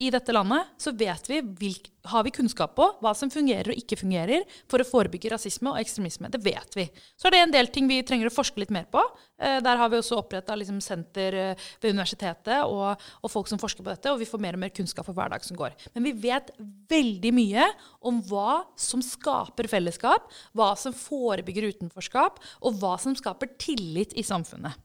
i 0.00 0.08
dette 0.08 0.32
landet 0.32 0.68
så 0.80 0.94
vet 0.96 1.26
vi, 1.28 1.42
hvilk, 1.60 1.88
har 2.08 2.24
vi 2.24 2.32
kunnskap 2.32 2.72
på 2.78 2.86
hva 3.02 3.10
som 3.16 3.28
fungerer 3.28 3.68
og 3.74 3.80
ikke 3.82 3.98
fungerer 4.00 4.46
for 4.70 4.80
å 4.80 4.86
forebygge 4.88 5.28
rasisme 5.34 5.74
og 5.74 5.80
ekstremisme. 5.82 6.30
Det 6.32 6.40
vet 6.40 6.78
vi. 6.78 6.86
Så 7.20 7.28
er 7.28 7.34
det 7.34 7.42
en 7.44 7.52
del 7.52 7.68
ting 7.68 7.90
vi 7.90 8.00
trenger 8.08 8.30
å 8.30 8.32
forske 8.32 8.62
litt 8.62 8.72
mer 8.72 8.86
på. 8.88 9.02
Eh, 9.36 9.58
der 9.60 9.76
har 9.76 9.92
vi 9.92 10.00
også 10.00 10.16
oppretta 10.22 10.56
liksom, 10.56 10.80
senter 10.80 11.36
eh, 11.36 11.68
ved 11.84 11.92
universitetet 11.92 12.64
og, 12.64 12.96
og, 13.20 13.28
folk 13.28 13.52
som 13.52 13.60
forsker 13.60 13.84
på 13.84 13.92
dette, 13.92 14.08
og 14.08 14.22
vi 14.22 14.28
får 14.30 14.40
mer 14.40 14.56
og 14.56 14.64
mer 14.64 14.72
kunnskap 14.72 15.04
for 15.04 15.20
hver 15.20 15.34
dag 15.34 15.44
som 15.44 15.60
går. 15.60 15.76
Men 15.92 16.08
vi 16.08 16.16
vet 16.24 16.48
veldig 16.88 17.36
mye 17.36 17.68
om 18.08 18.24
hva 18.30 18.62
som 18.80 19.04
skaper 19.04 19.68
fellesskap, 19.68 20.32
hva 20.56 20.72
som 20.80 20.96
forebygger 20.96 21.74
utenforskap, 21.74 22.40
og 22.64 22.80
hva 22.80 22.96
som 23.02 23.12
skaper 23.18 23.52
tillit 23.60 24.16
i 24.16 24.24
samfunnet. 24.24 24.80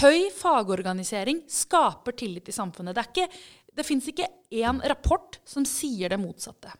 Høy 0.00 0.30
fagorganisering 0.32 1.42
skaper 1.50 2.14
tillit 2.16 2.48
i 2.48 2.54
samfunnet. 2.54 2.94
Det 2.96 3.02
er 3.02 3.10
ikke 3.10 3.42
det 3.72 3.86
fins 3.86 4.06
ikke 4.10 4.28
én 4.52 4.80
rapport 4.88 5.38
som 5.48 5.64
sier 5.68 6.12
det 6.12 6.20
motsatte. 6.20 6.72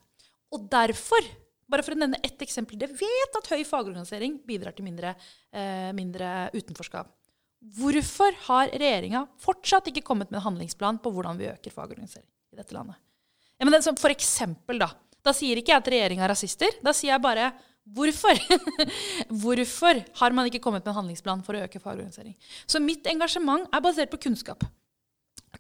Og 0.53 0.67
derfor, 0.71 1.25
bare 1.71 1.85
for 1.85 1.97
å 1.97 2.01
nevne 2.03 2.21
ett 2.21 2.43
eksempel 2.45 2.77
Det 2.81 2.91
vet 2.93 3.39
at 3.39 3.49
høy 3.55 3.63
fagorganisering 3.65 4.37
bidrar 4.47 4.77
til 4.77 4.85
mindre, 4.85 5.15
eh, 5.53 5.93
mindre 5.97 6.51
utenforskap. 6.53 7.09
Hvorfor 7.63 8.35
har 8.49 8.69
regjeringa 8.75 9.29
fortsatt 9.39 9.89
ikke 9.89 10.03
kommet 10.03 10.31
med 10.31 10.41
en 10.41 10.49
handlingsplan 10.51 10.99
på 11.01 11.13
hvordan 11.15 11.39
vi 11.39 11.49
øker 11.49 11.71
fagorganisering 11.71 12.27
i 12.53 12.57
dette 12.57 12.75
landet? 12.75 12.97
Ja, 13.59 13.65
men 13.65 13.81
for 13.97 14.11
eksempel, 14.11 14.79
da. 14.79 14.91
Da 15.23 15.31
sier 15.31 15.57
ikke 15.57 15.71
jeg 15.71 15.79
at 15.79 15.89
regjeringa 15.89 16.25
er 16.25 16.33
rasister. 16.35 16.71
Da 16.83 16.93
sier 16.93 17.15
jeg 17.15 17.23
bare 17.23 17.53
Hvorfor? 17.83 18.39
Hvorfor 19.43 20.05
har 20.21 20.31
man 20.31 20.47
ikke 20.47 20.61
kommet 20.63 20.85
med 20.85 20.93
en 20.93 21.01
handlingsplan 21.01 21.41
for 21.43 21.59
å 21.59 21.65
øke 21.65 21.81
fagorganisering? 21.83 22.37
Så 22.67 22.79
mitt 22.79 23.07
engasjement 23.11 23.67
er 23.75 23.83
basert 23.83 24.11
på 24.13 24.21
kunnskap 24.23 24.63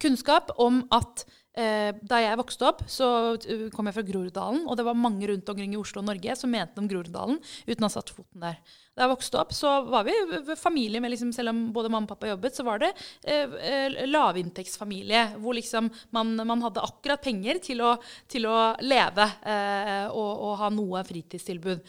kunnskap 0.03 0.53
om 0.63 0.83
at 0.93 1.25
eh, 1.59 1.91
da 2.03 2.21
jeg 2.23 2.39
vokste 2.41 2.67
opp, 2.69 2.85
så 2.91 3.09
uh, 3.37 3.67
kom 3.75 3.89
jeg 3.89 3.97
fra 3.97 4.05
Groruddalen. 4.07 4.65
Og 4.67 4.79
det 4.79 4.87
var 4.87 4.99
mange 4.99 5.29
rundt 5.31 5.49
omkring 5.53 5.75
i 5.75 5.81
Oslo 5.81 6.03
og 6.03 6.09
Norge 6.09 6.37
som 6.39 6.53
mente 6.53 6.83
om 6.83 6.89
Groruddalen 6.91 7.39
uten 7.67 7.85
å 7.85 7.91
ha 7.91 7.95
satt 7.95 8.13
foten 8.15 8.45
der. 8.45 8.59
Da 8.93 9.07
jeg 9.07 9.13
vokste 9.15 9.41
opp, 9.41 9.55
så 9.57 9.71
var 9.89 10.05
vi 10.05 10.15
familie 10.61 11.01
med 11.01 11.15
liksom, 11.15 11.31
Selv 11.33 11.55
om 11.55 11.61
både 11.73 11.89
mamma 11.93 12.05
og 12.05 12.13
pappa 12.13 12.29
jobbet, 12.29 12.57
så 12.59 12.67
var 12.67 12.83
det 12.83 12.91
eh, 13.25 13.55
eh, 13.65 14.01
lavinntektsfamilie. 14.09 15.23
Hvor 15.41 15.57
liksom 15.57 15.89
man, 16.13 16.35
man, 16.43 16.65
hadde 16.67 16.85
akkurat 16.85 17.23
penger 17.25 17.63
til 17.65 17.81
å, 17.85 17.95
til 18.29 18.49
å 18.51 18.59
leve 18.85 19.29
eh, 19.49 20.11
og, 20.11 20.33
og 20.49 20.59
ha 20.61 20.69
noe 20.75 21.05
fritidstilbud. 21.09 21.81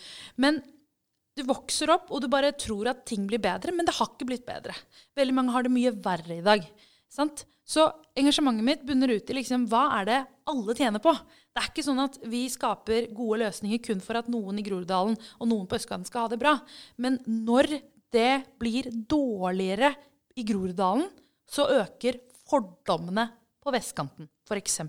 Men 0.43 0.61
du 1.33 1.41
vokser 1.49 1.89
opp, 1.89 2.11
og 2.13 2.21
du 2.21 2.29
bare 2.29 2.53
tror 2.55 2.91
at 2.91 3.05
ting 3.09 3.25
blir 3.27 3.41
bedre, 3.41 3.73
men 3.73 3.87
det 3.87 3.95
har 3.97 4.11
ikke 4.11 4.27
blitt 4.29 4.45
bedre. 4.45 4.75
Veldig 5.17 5.35
mange 5.35 5.55
har 5.55 5.65
det 5.65 5.73
mye 5.73 5.91
verre 6.05 6.37
i 6.37 6.45
dag. 6.45 6.67
Sant? 7.11 7.43
Så 7.63 7.85
engasjementet 8.19 8.65
mitt 8.67 8.81
bunner 8.87 9.13
ut 9.15 9.29
i 9.29 9.37
liksom, 9.37 9.65
hva 9.71 9.85
er 9.99 10.07
det 10.09 10.19
alle 10.51 10.75
tjener 10.75 10.99
på. 11.03 11.13
Det 11.53 11.61
er 11.61 11.69
ikke 11.69 11.85
sånn 11.85 12.01
at 12.03 12.17
vi 12.27 12.43
skaper 12.51 13.07
gode 13.15 13.39
løsninger 13.45 13.79
kun 13.85 14.01
for 14.03 14.19
at 14.19 14.29
noen 14.31 14.59
i 14.59 14.65
Groruddalen 14.65 15.15
og 15.15 15.49
noen 15.49 15.69
på 15.69 15.77
østkanten 15.79 16.09
skal 16.09 16.25
ha 16.25 16.33
det 16.33 16.41
bra. 16.41 16.57
Men 16.99 17.21
når 17.23 17.71
det 18.13 18.43
blir 18.61 18.89
dårligere 18.91 19.93
i 20.35 20.45
Groruddalen, 20.47 21.07
så 21.49 21.69
øker 21.79 22.19
fordommene 22.49 23.29
på 23.63 23.71
vestkanten, 23.71 24.27
f.eks. 24.43 24.81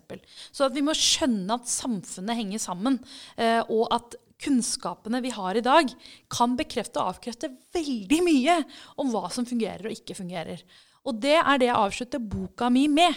Så 0.51 0.67
at 0.67 0.75
vi 0.75 0.83
må 0.83 0.97
skjønne 0.99 1.61
at 1.61 1.71
samfunnet 1.71 2.39
henger 2.41 2.63
sammen, 2.63 2.99
eh, 3.39 3.61
og 3.71 3.87
at 3.95 4.17
kunnskapene 4.45 5.21
vi 5.23 5.31
har 5.35 5.57
i 5.57 5.63
dag, 5.65 5.93
kan 6.33 6.57
bekrefte 6.59 6.99
og 7.01 7.15
avkrefte 7.15 7.53
veldig 7.75 8.19
mye 8.27 8.59
om 9.01 9.13
hva 9.13 9.29
som 9.33 9.47
fungerer 9.47 9.87
og 9.87 9.95
ikke 9.95 10.19
fungerer. 10.19 10.65
Og 11.05 11.21
det 11.21 11.37
er 11.37 11.61
det 11.61 11.69
jeg 11.69 11.77
avslutter 11.77 12.23
boka 12.23 12.71
mi 12.73 12.87
med. 12.89 13.15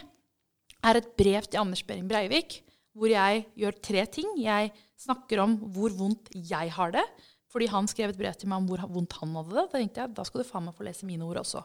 er 0.84 1.00
et 1.00 1.08
brev 1.18 1.44
til 1.48 1.60
Anders 1.60 1.82
Behring 1.84 2.08
Breivik, 2.08 2.62
hvor 2.96 3.10
jeg 3.10 3.46
gjør 3.58 3.80
tre 3.84 4.06
ting. 4.06 4.30
Jeg 4.40 4.72
snakker 5.00 5.42
om 5.44 5.58
hvor 5.74 5.92
vondt 5.98 6.30
jeg 6.34 6.72
har 6.72 6.94
det, 6.94 7.04
fordi 7.52 7.68
han 7.72 7.88
skrev 7.90 8.14
et 8.14 8.20
brev 8.20 8.36
til 8.38 8.50
meg 8.52 8.62
om 8.62 8.68
hvor 8.70 8.84
vondt 8.94 9.18
han 9.20 9.34
hadde 9.40 9.56
det. 9.56 9.66
Da 9.72 9.82
tenkte 9.82 10.02
jeg 10.04 10.16
da 10.16 10.26
skal 10.28 10.44
du 10.44 10.48
faen 10.48 10.68
meg 10.68 10.78
få 10.78 10.86
lese 10.88 11.08
mine 11.10 11.26
ord 11.26 11.42
også. 11.42 11.64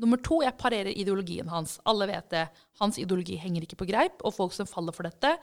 Nummer 0.00 0.18
to, 0.18 0.40
jeg 0.42 0.58
parerer 0.58 0.90
ideologien 0.90 1.50
hans. 1.52 1.76
Alle 1.86 2.08
vet 2.10 2.26
det. 2.32 2.48
Hans 2.80 2.98
ideologi 2.98 3.36
henger 3.38 3.66
ikke 3.66 3.78
på 3.78 3.86
greip, 3.86 4.24
og 4.26 4.34
folk 4.34 4.56
som 4.56 4.66
faller 4.66 4.94
for 4.96 5.06
dette, 5.06 5.36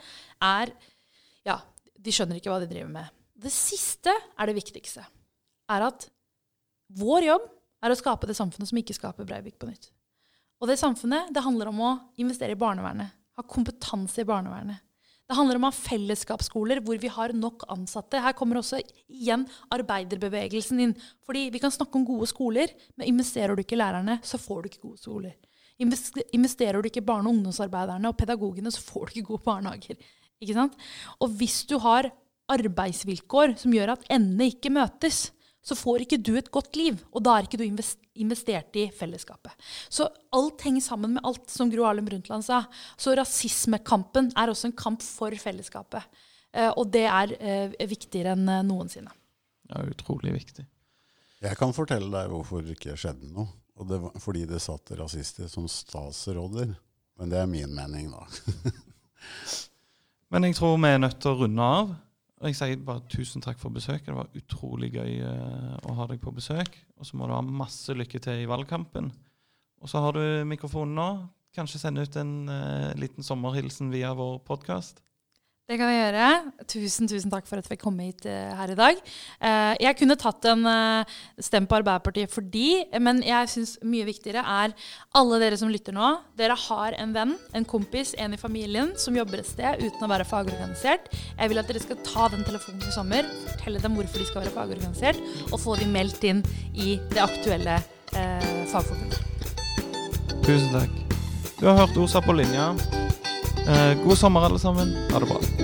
er 0.43 0.73
Ja, 1.47 1.61
de 1.97 2.11
skjønner 2.13 2.37
ikke 2.37 2.51
hva 2.51 2.59
de 2.61 2.69
driver 2.69 2.91
med. 2.91 3.07
Det 3.41 3.53
siste 3.53 4.11
er 4.11 4.49
det 4.49 4.57
viktigste. 4.57 5.05
Er 5.71 5.87
at 5.87 6.09
vår 6.99 7.25
jobb 7.29 7.47
er 7.81 7.93
å 7.93 7.97
skape 7.97 8.27
det 8.29 8.35
samfunnet 8.37 8.69
som 8.69 8.77
ikke 8.77 8.97
skaper 8.97 9.25
Breivik 9.25 9.57
på 9.61 9.69
nytt. 9.69 9.89
Og 10.61 10.69
det 10.69 10.77
samfunnet 10.77 11.33
det 11.33 11.43
handler 11.43 11.71
om 11.71 11.81
å 11.81 11.91
investere 12.21 12.53
i 12.53 12.59
barnevernet. 12.59 13.09
Ha 13.37 13.45
kompetanse 13.49 14.21
i 14.21 14.27
barnevernet. 14.29 14.83
Det 15.31 15.37
handler 15.37 15.57
om 15.57 15.63
å 15.63 15.69
ha 15.71 15.75
fellesskapsskoler 15.77 16.81
hvor 16.83 16.97
vi 16.99 17.09
har 17.09 17.31
nok 17.33 17.63
ansatte. 17.71 18.19
Her 18.19 18.35
kommer 18.35 18.59
også 18.59 18.81
igjen 19.07 19.45
arbeiderbevegelsen 19.71 20.81
inn. 20.83 20.95
Fordi 21.23 21.45
vi 21.53 21.61
kan 21.63 21.71
snakke 21.71 21.95
om 21.97 22.03
gode 22.05 22.27
skoler, 22.27 22.73
men 22.99 23.07
investerer 23.13 23.55
du 23.55 23.63
ikke 23.63 23.77
i 23.77 23.79
lærerne, 23.79 24.17
så 24.27 24.37
får 24.41 24.59
du 24.59 24.69
ikke 24.69 24.83
gode 24.89 24.99
skoler. 24.99 25.37
Investerer 25.79 26.83
du 26.83 26.89
ikke 26.89 26.99
i 26.99 27.07
barne- 27.07 27.31
og 27.31 27.37
ungdomsarbeiderne 27.37 28.11
og 28.11 28.19
pedagogene, 28.19 28.73
så 28.75 28.83
får 28.83 29.07
du 29.07 29.13
ikke 29.15 29.29
gode 29.31 29.45
barnehager. 29.47 30.03
Ikke 30.43 30.57
sant? 30.57 30.75
Og 31.23 31.31
hvis 31.39 31.61
du 31.69 31.77
har 31.79 32.11
arbeidsvilkår 32.51 33.55
som 33.63 33.73
gjør 33.73 33.95
at 33.95 34.05
endene 34.11 34.51
ikke 34.51 34.73
møtes, 34.73 35.29
så 35.61 35.77
får 35.77 36.05
ikke 36.05 36.19
du 36.21 36.33
et 36.39 36.49
godt 36.53 36.75
liv. 36.79 36.97
Og 37.13 37.23
da 37.25 37.37
er 37.37 37.45
ikke 37.45 37.59
du 37.61 37.65
investert 37.65 38.77
i 38.79 38.87
fellesskapet. 38.97 39.53
Så 39.89 40.07
alt 40.33 40.65
henger 40.65 40.85
sammen 40.85 41.15
med 41.15 41.25
alt, 41.27 41.45
som 41.53 41.69
Gro 41.71 41.85
Harlem 41.85 42.07
Brundtland 42.09 42.45
sa. 42.45 42.63
Så 42.97 43.13
rasismekampen 43.17 44.31
er 44.35 44.51
også 44.51 44.71
en 44.71 44.77
kamp 44.77 45.05
for 45.05 45.35
fellesskapet. 45.37 46.05
Eh, 46.51 46.71
og 46.73 46.89
det 46.91 47.05
er 47.07 47.35
eh, 47.39 47.87
viktigere 47.87 48.35
enn 48.35 48.49
eh, 48.49 48.65
noensinne. 48.67 49.13
Ja, 49.71 49.85
utrolig 49.87 50.33
viktig. 50.35 50.65
Jeg 51.41 51.57
kan 51.57 51.73
fortelle 51.73 52.09
deg 52.11 52.31
hvorfor 52.33 52.65
det 52.65 52.75
ikke 52.75 52.97
skjedde 52.99 53.31
noe. 53.31 53.47
Og 53.79 53.87
det 53.89 54.01
var 54.01 54.17
fordi 54.21 54.43
det 54.49 54.59
satt 54.61 54.91
rasister 54.99 55.47
som 55.49 55.69
statsråder. 55.69 56.73
Men 57.17 57.31
det 57.31 57.39
er 57.39 57.49
min 57.49 57.73
mening, 57.73 58.11
da. 58.13 58.25
Men 60.31 60.47
jeg 60.47 60.57
tror 60.57 60.77
vi 60.79 60.89
er 60.89 61.01
nødt 61.01 61.19
til 61.21 61.31
å 61.33 61.39
runde 61.43 61.69
av. 61.77 61.95
Og 62.41 62.49
jeg 62.49 62.57
sier 62.57 62.79
bare 62.81 63.03
tusen 63.05 63.43
takk 63.43 63.59
for 63.61 63.73
besøket. 63.73 64.09
Det 64.09 64.17
var 64.17 64.31
utrolig 64.37 64.89
gøy 64.95 65.19
uh, 65.21 65.75
å 65.85 65.93
ha 65.99 66.07
deg 66.09 66.21
på 66.23 66.33
besøk. 66.33 66.73
Og 66.97 67.05
så 67.05 67.17
må 67.17 67.27
du 67.29 67.35
ha 67.35 67.41
masse 67.45 67.93
lykke 67.93 68.21
til 68.23 68.41
i 68.41 68.49
valgkampen. 68.49 69.11
Og 69.81 69.89
så 69.89 70.01
har 70.01 70.17
du 70.17 70.23
mikrofonen 70.49 70.97
nå. 70.97 71.07
Kanskje 71.53 71.83
sende 71.83 72.05
ut 72.07 72.17
en 72.17 72.33
uh, 72.49 72.89
liten 72.97 73.25
sommerhilsen 73.25 73.93
via 73.93 74.15
vår 74.17 74.39
podkast. 74.47 75.03
Det 75.71 75.77
kan 75.79 75.87
jeg 75.87 76.01
gjøre. 76.01 76.29
Tusen 76.67 77.07
tusen 77.07 77.31
takk 77.31 77.45
for 77.47 77.61
at 77.61 77.67
fikk 77.69 77.79
komme 77.85 78.09
hit 78.09 78.25
uh, 78.27 78.51
her 78.59 78.73
i 78.73 78.75
dag. 78.75 78.97
Uh, 79.39 79.71
jeg 79.79 79.95
kunne 80.01 80.17
tatt 80.19 80.43
en 80.51 80.65
uh, 80.67 81.13
stem 81.39 81.63
på 81.63 81.77
Arbeiderpartiet 81.77 82.33
fordi, 82.33 82.81
men 82.99 83.21
jeg 83.23 83.47
syns 83.53 83.77
mye 83.87 84.03
viktigere 84.09 84.43
er 84.43 84.75
alle 85.15 85.39
dere 85.39 85.59
som 85.61 85.71
lytter 85.71 85.95
nå. 85.95 86.09
Dere 86.35 86.57
har 86.59 86.97
en 86.99 87.15
venn, 87.15 87.31
en 87.55 87.67
kompis, 87.71 88.11
en 88.19 88.35
i 88.35 88.41
familien 88.41 88.91
som 88.99 89.15
jobber 89.15 89.39
et 89.39 89.47
sted 89.47 89.79
uten 89.85 90.03
å 90.03 90.11
være 90.11 90.27
fagorganisert. 90.27 91.07
Jeg 91.37 91.53
vil 91.53 91.63
at 91.63 91.71
dere 91.71 91.85
skal 91.85 92.03
ta 92.03 92.27
den 92.35 92.43
telefonen 92.49 92.83
i 92.83 92.91
sommer, 92.97 93.31
fortelle 93.53 93.85
dem 93.87 93.95
hvorfor 93.95 94.19
de 94.19 94.27
skal 94.27 94.43
være 94.43 94.55
fagorganisert, 94.57 95.23
og 95.53 95.57
få 95.63 95.79
dem 95.79 95.95
meldt 95.95 96.27
inn 96.27 96.43
i 96.75 96.97
det 97.15 97.23
aktuelle 97.23 97.79
fagforbundet. 98.11 99.23
Tusen 100.43 100.75
takk. 100.75 101.01
Du 101.61 101.69
har 101.69 101.79
hørt 101.79 101.95
OSA 101.95 102.19
på 102.27 102.35
linja. 102.35 102.73
god 104.03 104.17
sommer, 104.19 104.51
alle 104.51 104.59
sammen. 104.59 104.97
Ha 105.13 105.23
det 105.23 105.31
bra. 105.31 105.60